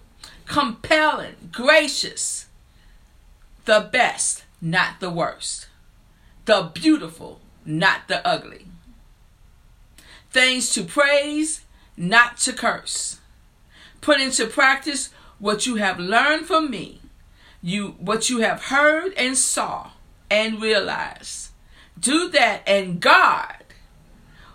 Compelling, 0.47 1.36
gracious, 1.52 2.47
the 3.65 3.88
best, 3.91 4.43
not 4.60 4.99
the 4.99 5.12
worst. 5.12 5.67
The 6.45 6.71
beautiful, 6.73 7.39
not 7.65 8.08
the 8.08 8.26
ugly. 8.28 8.65
Things 10.32 10.73
to 10.73 10.84
praise, 10.84 11.62
not 11.95 12.38
to 12.39 12.54
curse. 12.54 13.19
Put 14.02 14.19
into 14.19 14.47
practice 14.47 15.12
what 15.38 15.67
you 15.67 15.76
have 15.76 15.99
learned 15.99 16.47
from 16.47 16.71
me, 16.71 16.99
you 17.62 17.95
what 17.99 18.30
you 18.30 18.39
have 18.39 18.63
heard 18.63 19.13
and 19.13 19.38
saw 19.38 19.91
and 20.32 20.60
realized. 20.60 21.43
Do 22.04 22.28
that 22.30 22.63
and 22.68 23.00
God, 23.00 23.63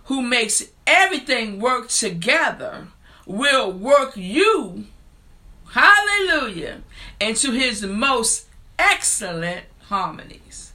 who 0.04 0.20
makes 0.20 0.64
everything 0.87 1.61
work 1.61 1.88
together, 1.88 2.88
will 3.24 3.72
work 3.72 4.12
you, 4.16 4.84
hallelujah, 5.70 6.82
into 7.18 7.52
his 7.52 7.82
most 7.82 8.46
excellent 8.78 9.64
harmonies. 9.84 10.74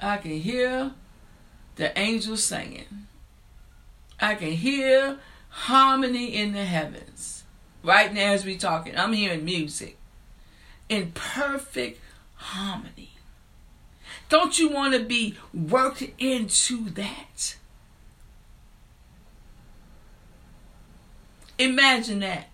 I 0.00 0.18
can 0.18 0.38
hear 0.38 0.92
the 1.74 1.98
angels 1.98 2.44
singing. 2.44 3.08
I 4.20 4.36
can 4.36 4.52
hear 4.52 5.18
harmony 5.48 6.36
in 6.36 6.52
the 6.52 6.64
heavens. 6.64 7.42
Right 7.82 8.14
now, 8.14 8.34
as 8.34 8.44
we're 8.44 8.56
talking, 8.56 8.96
I'm 8.96 9.12
hearing 9.12 9.44
music 9.44 9.96
in 10.88 11.10
perfect 11.10 12.00
harmony. 12.36 13.07
Don't 14.28 14.58
you 14.58 14.68
want 14.68 14.94
to 14.94 15.00
be 15.00 15.36
worked 15.54 16.02
into 16.18 16.90
that? 16.90 17.56
Imagine 21.58 22.20
that. 22.20 22.48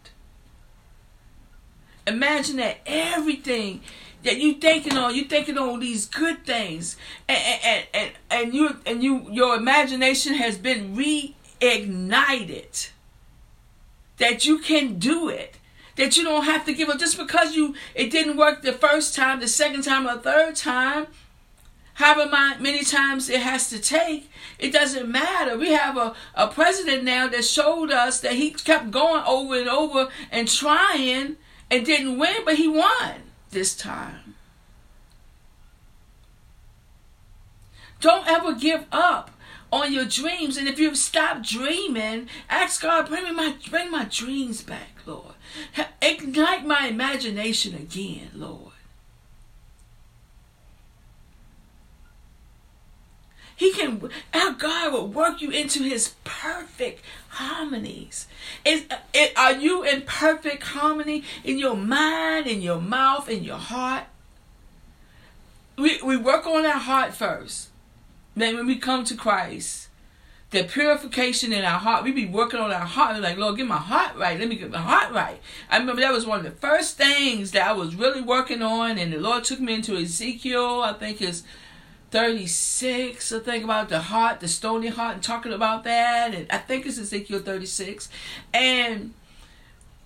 Imagine 2.07 2.57
that 2.57 2.79
everything 2.87 3.81
that 4.23 4.39
you 4.39 4.55
thinking 4.55 4.97
on, 4.97 5.15
you 5.15 5.25
thinking 5.25 5.59
on 5.59 5.81
these 5.81 6.07
good 6.07 6.45
things, 6.45 6.97
and 7.29 7.39
and 7.65 7.87
and, 7.93 8.13
and 8.31 8.55
you 8.55 8.77
and 8.87 9.03
you 9.03 9.27
your 9.31 9.57
imagination 9.57 10.35
has 10.35 10.57
been 10.59 10.97
reignited. 10.97 12.91
That 14.19 14.47
you 14.47 14.59
can 14.59 14.99
do 14.99 15.29
it. 15.29 15.57
That 15.97 16.17
you 16.17 16.25
don't 16.25 16.45
have 16.45 16.65
to 16.67 16.75
give 16.75 16.89
up 16.89 16.99
just 16.99 17.19
because 17.19 17.55
you 17.55 17.75
it 17.95 18.11
didn't 18.11 18.37
work 18.37 18.63
the 18.63 18.73
first 18.73 19.15
time, 19.15 19.41
the 19.41 19.49
second 19.49 19.83
time, 19.83 20.07
or 20.07 20.19
third 20.19 20.57
time. 20.57 21.07
However 21.95 22.29
many 22.61 22.83
times 22.83 23.31
it 23.31 23.41
has 23.41 23.69
to 23.71 23.79
take, 23.79 24.31
it 24.59 24.73
doesn't 24.73 25.09
matter. 25.09 25.57
We 25.57 25.73
have 25.73 25.97
a, 25.97 26.15
a 26.35 26.49
president 26.49 27.05
now 27.05 27.29
that 27.29 27.45
showed 27.45 27.91
us 27.91 28.21
that 28.21 28.33
he 28.33 28.51
kept 28.51 28.91
going 28.91 29.23
over 29.25 29.59
and 29.59 29.69
over 29.69 30.09
and 30.31 30.49
trying 30.49 31.37
and 31.71 31.87
didn't 31.87 32.19
win, 32.19 32.45
but 32.45 32.57
he 32.57 32.67
won 32.67 33.23
this 33.51 33.77
time. 33.77 34.35
Don't 38.01 38.27
ever 38.27 38.55
give 38.55 38.87
up 38.93 39.31
on 39.73 39.93
your 39.93 40.05
dreams. 40.05 40.57
And 40.57 40.69
if 40.69 40.79
you've 40.79 40.99
stopped 40.99 41.49
dreaming, 41.49 42.29
ask 42.51 42.83
God, 42.83 43.09
bring 43.09 43.25
me 43.25 43.33
my 43.33 43.57
bring 43.71 43.91
my 43.91 44.05
dreams 44.05 44.63
back, 44.63 44.99
Lord. 45.07 45.35
Ignite 46.03 46.67
my 46.67 46.89
imagination 46.89 47.75
again, 47.75 48.31
Lord. 48.35 48.74
He 53.57 53.73
can, 53.73 54.11
our 54.33 54.53
God 54.53 54.93
will 54.93 55.07
work 55.07 55.41
you 55.41 55.51
into 55.51 55.83
his 55.83 56.15
perfect 56.25 57.03
harmonies. 57.29 58.27
Is, 58.65 58.85
are 59.37 59.53
you 59.53 59.85
in 59.85 60.03
perfect 60.03 60.63
harmony 60.63 61.23
in 61.45 61.59
your 61.59 61.77
mind, 61.77 62.47
in 62.47 62.63
your 62.63 62.81
mouth, 62.81 63.29
in 63.29 63.45
your 63.45 63.59
heart? 63.59 64.05
We, 65.77 66.01
we 66.03 66.17
work 66.17 66.47
on 66.47 66.67
our 66.67 66.73
heart 66.79 67.15
first. 67.15 67.69
Then 68.37 68.57
when 68.57 68.67
we 68.67 68.77
come 68.77 69.05
to 69.05 69.17
Christ, 69.17 69.89
the 70.51 70.65
purification 70.65 71.53
in 71.53 71.65
our 71.65 71.79
heart, 71.79 72.05
we 72.05 72.13
be 72.13 72.27
working 72.27 72.61
on 72.61 72.73
our 72.73 72.81
heart. 72.81 73.17
We're 73.17 73.23
like, 73.23 73.37
Lord, 73.39 73.57
get 73.57 73.67
my 73.67 73.77
heart 73.77 74.17
right. 74.17 74.39
Let 74.39 74.49
me 74.49 74.57
get 74.57 74.71
my 74.71 74.79
heart 74.79 75.13
right. 75.13 75.41
I 75.69 75.79
remember 75.79 76.01
that 76.03 76.13
was 76.13 76.27
one 76.27 76.39
of 76.39 76.45
the 76.45 76.53
first 76.53 76.97
things 76.97 77.51
that 77.53 77.67
I 77.67 77.73
was 77.73 77.97
really 77.97 78.21
working 78.21 78.63
on, 78.63 78.99
and 78.99 79.13
the 79.13 79.19
Lord 79.19 79.45
took 79.45 79.61
me 79.61 79.75
into 79.75 79.97
Ezekiel, 79.97 80.83
I 80.83 80.93
think 80.93 81.21
is 81.21 81.43
36, 82.15 83.33
I 83.33 83.41
think 83.41 83.65
about 83.65 83.89
the 83.89 83.99
heart, 83.99 84.39
the 84.39 84.47
stony 84.47 84.87
heart, 84.87 85.15
and 85.15 85.23
talking 85.23 85.53
about 85.53 85.83
that. 85.83 86.33
And 86.33 86.47
I 86.49 86.59
think 86.59 86.87
it's 86.87 86.97
Ezekiel 86.97 87.41
36. 87.41 88.09
And 88.53 89.15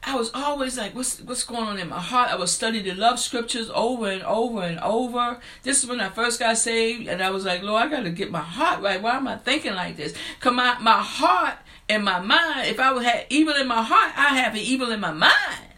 I 0.03 0.17
was 0.17 0.31
always 0.33 0.79
like, 0.79 0.95
what's 0.95 1.21
what's 1.21 1.45
going 1.45 1.65
on 1.65 1.79
in 1.79 1.91
my 1.91 2.01
heart? 2.01 2.31
I 2.31 2.37
was 2.37 2.51
studying 2.51 2.85
the 2.85 2.95
love 2.95 3.19
scriptures 3.19 3.71
over 3.75 4.09
and 4.09 4.23
over 4.23 4.63
and 4.63 4.81
over. 4.81 5.39
This 5.65 5.83
is 5.85 5.91
when 5.91 6.01
I 6.01 6.09
first 6.09 6.41
got 6.41 6.57
saved, 6.57 7.09
and 7.09 7.23
I 7.23 7.29
was 7.29 7.45
like, 7.45 7.63
Lord, 7.63 7.83
I 7.83 7.89
gotta 7.89 8.09
get 8.09 8.31
my 8.31 8.41
heart 8.41 8.81
right. 8.81 9.03
Why 9.03 9.17
am 9.17 9.29
I 9.29 9.37
thinking 9.37 9.75
like 9.75 9.99
this? 9.99 10.15
Cause 10.41 10.55
my, 10.55 10.79
my 10.79 11.03
heart 11.03 11.59
and 11.91 12.07
my 12.07 12.21
mind, 12.21 12.69
if 12.69 12.81
I 12.81 13.03
have 13.03 13.27
evil 13.29 13.55
in 13.55 13.69
my 13.69 13.83
heart, 13.83 14.13
I 14.17 14.39
have 14.39 14.57
evil 14.57 14.93
in 14.93 15.01
my 15.01 15.13
mind. 15.13 15.75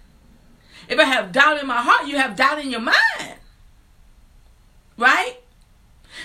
If 0.88 0.96
I 0.96 1.04
have 1.06 1.32
doubt 1.32 1.60
in 1.60 1.66
my 1.66 1.82
heart, 1.82 2.06
you 2.06 2.18
have 2.18 2.36
doubt 2.36 2.60
in 2.60 2.70
your 2.70 2.78
mind. 2.78 3.34
Right? 4.96 5.38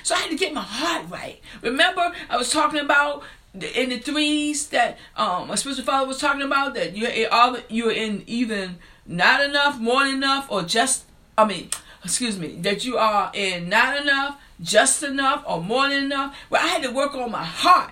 So 0.04 0.16
I 0.16 0.20
had 0.20 0.30
to 0.32 0.38
get 0.38 0.54
my 0.54 0.62
heart 0.62 1.10
right. 1.10 1.40
Remember, 1.62 2.12
I 2.30 2.38
was 2.38 2.50
talking 2.52 2.80
about 2.80 3.24
in 3.54 3.90
the 3.90 4.00
threes 4.00 4.68
that 4.68 4.98
um 5.16 5.48
my 5.48 5.56
spiritual 5.56 5.86
father 5.86 6.06
was 6.06 6.20
talking 6.20 6.42
about 6.42 6.74
that 6.74 6.98
you're 6.98 7.32
all 7.32 7.58
you're 7.70 7.92
in 7.92 8.24
even 8.28 8.78
not 9.06 9.42
enough, 9.42 9.80
more 9.80 10.04
than 10.04 10.16
enough, 10.16 10.48
or 10.50 10.64
just 10.64 11.06
I 11.38 11.46
mean, 11.46 11.70
excuse 12.04 12.40
me, 12.40 12.56
that 12.62 12.86
you 12.86 12.98
are 12.98 13.32
in 13.34 13.70
not 13.70 14.02
enough, 14.02 14.40
just 14.62 15.04
enough, 15.04 15.44
or 15.48 15.62
more 15.62 15.90
than 15.90 16.06
enough. 16.06 16.36
Well, 16.50 16.64
I 16.64 16.68
had 16.68 16.84
to 16.84 16.92
work 16.92 17.14
on 17.16 17.32
my 17.32 17.44
heart. 17.44 17.92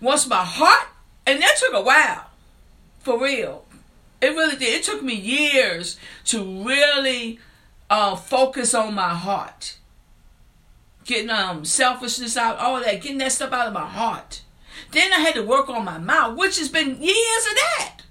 Once 0.00 0.28
my 0.28 0.44
heart, 0.44 0.88
and 1.26 1.42
that 1.42 1.56
took 1.58 1.74
a 1.74 1.82
while, 1.82 2.30
for 3.00 3.20
real. 3.22 3.64
It 4.20 4.28
really 4.28 4.56
did. 4.56 4.80
It 4.80 4.82
took 4.84 5.02
me 5.02 5.14
years 5.14 5.96
to 6.26 6.64
really 6.64 7.38
uh, 7.88 8.16
focus 8.16 8.74
on 8.74 8.94
my 8.94 9.10
heart 9.10 9.76
getting 11.08 11.30
um 11.30 11.64
selfishness 11.64 12.36
out, 12.36 12.58
all 12.58 12.80
that, 12.80 13.00
getting 13.00 13.18
that 13.18 13.32
stuff 13.32 13.52
out 13.52 13.66
of 13.66 13.72
my 13.72 13.86
heart. 13.86 14.42
Then 14.92 15.12
I 15.12 15.20
had 15.20 15.34
to 15.34 15.42
work 15.42 15.68
on 15.68 15.84
my 15.84 15.98
mouth, 15.98 16.36
which 16.36 16.58
has 16.58 16.68
been 16.68 17.02
years 17.02 17.46
of 17.50 17.54
that. 17.54 18.02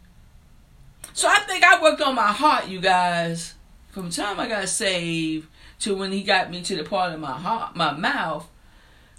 So 1.14 1.28
I 1.30 1.40
think 1.40 1.64
I 1.64 1.82
worked 1.82 2.02
on 2.02 2.16
my 2.16 2.32
heart, 2.34 2.68
you 2.68 2.82
guys, 2.82 3.54
from 3.92 4.10
the 4.10 4.16
time 4.16 4.40
I 4.40 4.48
got 4.48 4.68
saved 4.68 5.48
to 5.80 5.96
when 5.96 6.12
he 6.12 6.24
got 6.24 6.52
me 6.52 6.62
to 6.64 6.76
the 6.76 6.84
part 6.84 7.14
of 7.14 7.20
my 7.20 7.32
heart, 7.32 7.76
my 7.76 7.94
mouth. 7.94 8.50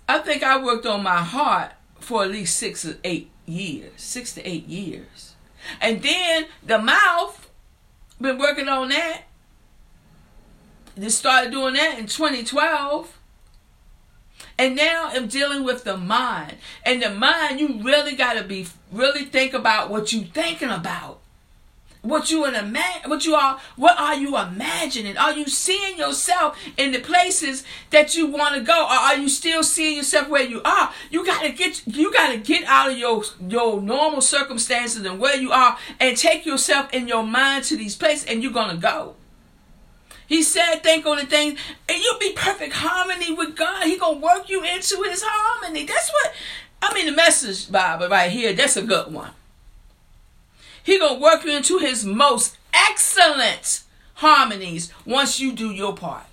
I 0.08 0.18
think 0.18 0.42
I 0.42 0.62
worked 0.62 0.86
on 0.86 1.02
my 1.02 1.22
heart 1.22 1.72
for 2.00 2.24
at 2.24 2.30
least 2.30 2.56
six 2.56 2.84
or 2.84 2.96
eight 3.04 3.30
years, 3.46 3.92
six 3.96 4.34
to 4.34 4.48
eight 4.48 4.66
years, 4.66 5.34
and 5.80 6.02
then 6.02 6.46
the 6.66 6.78
mouth. 6.78 7.44
Been 8.20 8.38
working 8.38 8.68
on 8.68 8.88
that. 8.88 9.22
Just 10.98 11.18
started 11.18 11.52
doing 11.52 11.74
that 11.74 12.00
in 12.00 12.06
2012. 12.06 13.17
And 14.58 14.74
now 14.74 15.10
I'm 15.12 15.28
dealing 15.28 15.62
with 15.62 15.84
the 15.84 15.96
mind. 15.96 16.56
And 16.84 17.00
the 17.00 17.10
mind, 17.10 17.60
you 17.60 17.80
really 17.80 18.16
got 18.16 18.34
to 18.34 18.42
be, 18.42 18.66
really 18.90 19.24
think 19.24 19.54
about 19.54 19.88
what 19.88 20.12
you 20.12 20.24
thinking 20.24 20.70
about. 20.70 21.20
What 22.00 22.30
you 22.30 22.46
in 22.46 22.54
a 22.54 22.62
ma 22.62 22.80
what 23.06 23.26
you 23.26 23.34
are, 23.34 23.58
what 23.74 23.98
are 23.98 24.14
you 24.14 24.38
imagining? 24.38 25.16
Are 25.16 25.32
you 25.32 25.46
seeing 25.46 25.98
yourself 25.98 26.56
in 26.76 26.92
the 26.92 27.00
places 27.00 27.64
that 27.90 28.16
you 28.16 28.28
want 28.28 28.54
to 28.54 28.60
go, 28.60 28.84
or 28.84 28.92
are 28.92 29.16
you 29.16 29.28
still 29.28 29.64
seeing 29.64 29.96
yourself 29.96 30.28
where 30.28 30.44
you 30.44 30.62
are? 30.62 30.92
You 31.10 31.26
gotta 31.26 31.50
get, 31.50 31.82
you 31.88 32.12
gotta 32.12 32.38
get 32.38 32.62
out 32.64 32.92
of 32.92 32.96
your 32.96 33.24
your 33.48 33.82
normal 33.82 34.20
circumstances 34.20 35.04
and 35.04 35.18
where 35.18 35.36
you 35.36 35.50
are, 35.50 35.76
and 35.98 36.16
take 36.16 36.46
yourself 36.46 36.94
in 36.94 37.08
your 37.08 37.24
mind 37.24 37.64
to 37.64 37.76
these 37.76 37.96
places, 37.96 38.26
and 38.26 38.44
you're 38.44 38.52
gonna 38.52 38.76
go. 38.76 39.16
He 40.28 40.42
said, 40.42 40.82
think 40.82 41.06
on 41.06 41.16
the 41.16 41.24
things, 41.24 41.58
and 41.88 41.98
you'll 42.02 42.18
be 42.18 42.34
perfect 42.34 42.74
harmony 42.74 43.32
with 43.32 43.56
God. 43.56 43.84
He 43.84 43.98
gonna 43.98 44.18
work 44.18 44.50
you 44.50 44.62
into 44.62 45.02
his 45.02 45.22
harmony. 45.24 45.86
That's 45.86 46.10
what 46.12 46.34
I 46.82 46.92
mean. 46.92 47.06
The 47.06 47.12
message 47.12 47.72
Bible 47.72 48.08
right 48.08 48.30
here. 48.30 48.52
That's 48.52 48.76
a 48.76 48.82
good 48.82 49.10
one. 49.10 49.30
He 50.82 50.98
gonna 50.98 51.18
work 51.18 51.44
you 51.44 51.56
into 51.56 51.78
his 51.78 52.04
most 52.04 52.58
excellent 52.74 53.82
harmonies 54.14 54.92
once 55.06 55.40
you 55.40 55.52
do 55.52 55.70
your 55.70 55.94
part. 55.96 56.26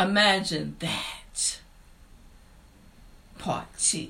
Imagine 0.00 0.76
that. 0.78 1.60
Part 3.38 3.66
two. 3.78 4.08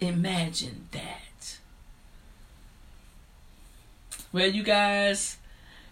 Imagine 0.00 0.88
that. 0.92 1.25
Well, 4.36 4.50
you 4.50 4.64
guys, 4.64 5.38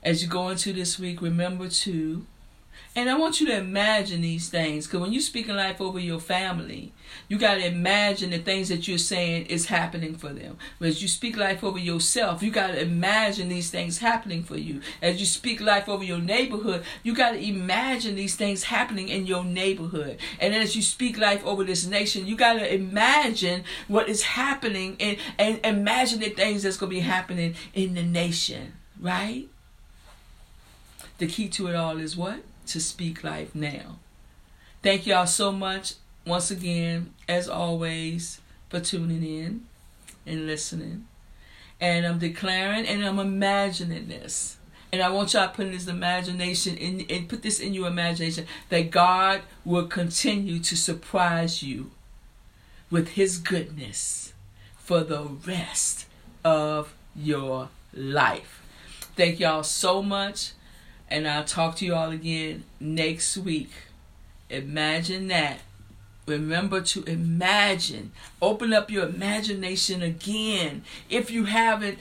as 0.03 0.23
you 0.23 0.29
go 0.29 0.51
into 0.51 0.75
this 0.75 0.99
week, 0.99 1.23
remember 1.23 1.67
to, 1.67 2.27
and 2.95 3.09
I 3.09 3.17
want 3.17 3.41
you 3.41 3.47
to 3.47 3.57
imagine 3.57 4.21
these 4.21 4.51
things, 4.51 4.87
because 4.87 5.01
when 5.01 5.15
you're 5.15 5.23
speaking 5.23 5.57
life 5.57 5.81
over 5.81 5.99
your 5.99 6.21
family, 6.21 6.93
you 7.29 7.39
got 7.39 7.55
to 7.55 7.67
imagine 7.67 8.31
the 8.31 8.39
things 8.39 8.69
that 8.69 8.87
you're 8.87 8.99
saying 8.99 9.47
is 9.47 9.67
happening 9.67 10.15
for 10.15 10.31
them. 10.31 10.59
As 10.81 11.01
you 11.01 11.09
speak 11.09 11.37
life 11.37 11.65
over 11.65 11.79
yourself, 11.79 12.43
you 12.43 12.51
got 12.51 12.69
to 12.69 12.81
imagine 12.81 13.49
these 13.49 13.71
things 13.71 13.99
happening 13.99 14.43
for 14.43 14.57
you. 14.57 14.81
As 15.01 15.21
you 15.21 15.27
speak 15.27 15.61
life 15.61 15.89
over 15.89 16.05
your 16.05 16.19
neighborhood, 16.19 16.85
you 17.03 17.15
got 17.15 17.33
to 17.33 17.39
imagine 17.39 18.15
these 18.15 18.37
things 18.37 18.65
happening 18.65 19.09
in 19.09 19.27
your 19.27 19.45
neighborhood. 19.45 20.19
And 20.41 20.55
as 20.55 20.77
you 20.77 20.83
speak 20.83 21.19
life 21.19 21.45
over 21.45 21.65
this 21.65 21.87
nation, 21.87 22.27
you 22.27 22.37
got 22.37 22.55
to 22.55 22.75
imagine 22.75 23.65
what 23.89 24.09
is 24.09 24.23
happening 24.23 24.97
and, 25.01 25.17
and 25.39 25.61
imagine 25.65 26.21
the 26.21 26.31
things 26.31 26.63
that's 26.63 26.77
going 26.77 26.91
to 26.91 26.97
be 26.97 27.01
happening 27.01 27.55
in 27.73 27.95
the 27.95 28.03
nation, 28.03 28.75
right? 29.01 29.49
The 31.19 31.27
key 31.27 31.49
to 31.51 31.69
it 31.69 31.77
all 31.77 31.99
is 31.99 32.17
what? 32.17 32.41
To 32.67 32.81
speak 32.81 33.25
life 33.25 33.55
now. 33.55 33.99
Thank 34.83 35.07
y'all 35.07 35.27
so 35.27 35.51
much 35.51 35.95
once 36.27 36.51
again, 36.51 37.13
as 37.29 37.49
always, 37.49 38.41
for 38.69 38.81
tuning 38.81 39.23
in 39.23 39.65
and 40.27 40.47
listening. 40.47 41.07
And 41.81 42.07
I'm 42.07 42.19
declaring 42.19 42.87
and 42.87 43.05
I'm 43.05 43.19
imagining 43.19 44.09
this. 44.09 44.57
And 44.93 45.03
I 45.03 45.11
want 45.11 45.35
y'all 45.35 45.49
putting 45.49 45.73
this 45.73 45.89
imagination 45.89 46.77
in 46.77 47.05
and 47.11 47.29
put 47.29 47.43
this 47.43 47.59
in 47.59 47.75
your 47.75 47.89
imagination 47.89 48.47
that 48.69 48.91
God 48.91 49.43
will 49.65 49.87
continue 49.87 50.61
to 50.61 50.77
surprise 50.77 51.63
you 51.63 51.91
with 52.91 53.09
his 53.09 53.39
goodness 53.39 54.35
for 54.77 55.03
the 55.03 55.23
rest 55.23 56.07
of 56.45 56.95
your 57.17 57.71
life. 57.93 58.63
Thank 59.17 59.41
y'all 59.41 59.65
so 59.65 60.03
much. 60.03 60.53
And 61.09 61.27
I'll 61.27 61.45
talk 61.45 61.77
to 61.77 61.85
you 61.85 61.95
all 61.95 62.11
again 62.11 62.65
next 62.79 63.37
week. 63.37 63.71
Imagine 64.49 65.29
that 65.29 65.61
Remember 66.27 66.81
to 66.81 67.05
imagine. 67.05 68.13
Open 68.41 68.73
up 68.73 68.91
your 68.91 69.07
imagination 69.07 70.03
again. 70.03 70.83
If 71.11 71.31
you 71.31 71.45
haven't, 71.45 71.99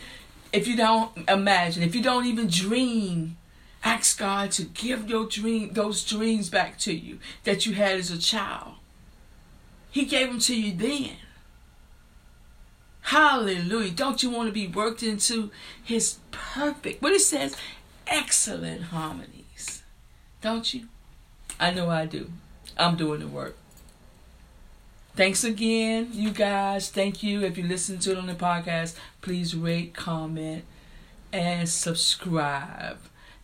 if 0.51 0.67
you 0.67 0.77
don't 0.77 1.11
imagine, 1.29 1.83
if 1.83 1.95
you 1.95 2.01
don't 2.01 2.25
even 2.25 2.47
dream, 2.47 3.37
ask 3.83 4.17
God 4.17 4.51
to 4.51 4.63
give 4.63 5.09
your 5.09 5.25
dream 5.25 5.73
those 5.73 6.03
dreams 6.05 6.49
back 6.49 6.77
to 6.79 6.93
you 6.93 7.19
that 7.43 7.65
you 7.65 7.73
had 7.73 7.97
as 7.97 8.11
a 8.11 8.17
child. 8.17 8.75
He 9.91 10.05
gave 10.05 10.29
them 10.29 10.39
to 10.39 10.59
you 10.59 10.75
then. 10.75 11.17
Hallelujah. 13.01 13.91
Don't 13.91 14.23
you 14.23 14.29
want 14.29 14.47
to 14.47 14.53
be 14.53 14.67
worked 14.67 15.03
into 15.03 15.51
his 15.83 16.17
perfect, 16.31 17.01
what 17.01 17.11
it 17.11 17.19
says, 17.19 17.55
excellent 18.07 18.83
harmonies? 18.83 19.83
Don't 20.41 20.73
you? 20.73 20.87
I 21.59 21.71
know 21.71 21.89
I 21.89 22.05
do. 22.05 22.31
I'm 22.77 22.95
doing 22.95 23.19
the 23.19 23.27
work. 23.27 23.57
Thanks 25.15 25.43
again, 25.43 26.09
you 26.11 26.31
guys. 26.31 26.89
Thank 26.89 27.21
you. 27.21 27.41
If 27.43 27.57
you 27.57 27.65
listen 27.65 27.99
to 27.99 28.11
it 28.11 28.17
on 28.17 28.25
the 28.25 28.33
podcast, 28.33 28.95
please 29.21 29.55
rate, 29.55 29.93
comment, 29.93 30.65
and 31.31 31.69
subscribe. 31.69 32.97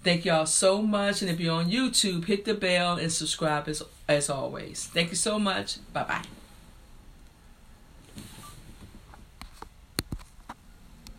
Thank 0.03 0.25
y'all 0.25 0.47
so 0.47 0.81
much. 0.81 1.21
And 1.21 1.29
if 1.29 1.39
you're 1.39 1.53
on 1.53 1.69
YouTube, 1.69 2.25
hit 2.25 2.45
the 2.45 2.55
bell 2.55 2.97
and 2.97 3.11
subscribe 3.11 3.67
as, 3.67 3.83
as 4.07 4.29
always. 4.29 4.87
Thank 4.87 5.09
you 5.09 5.15
so 5.15 5.37
much. 5.37 5.77
Bye 5.93 6.03
bye. 6.03 6.38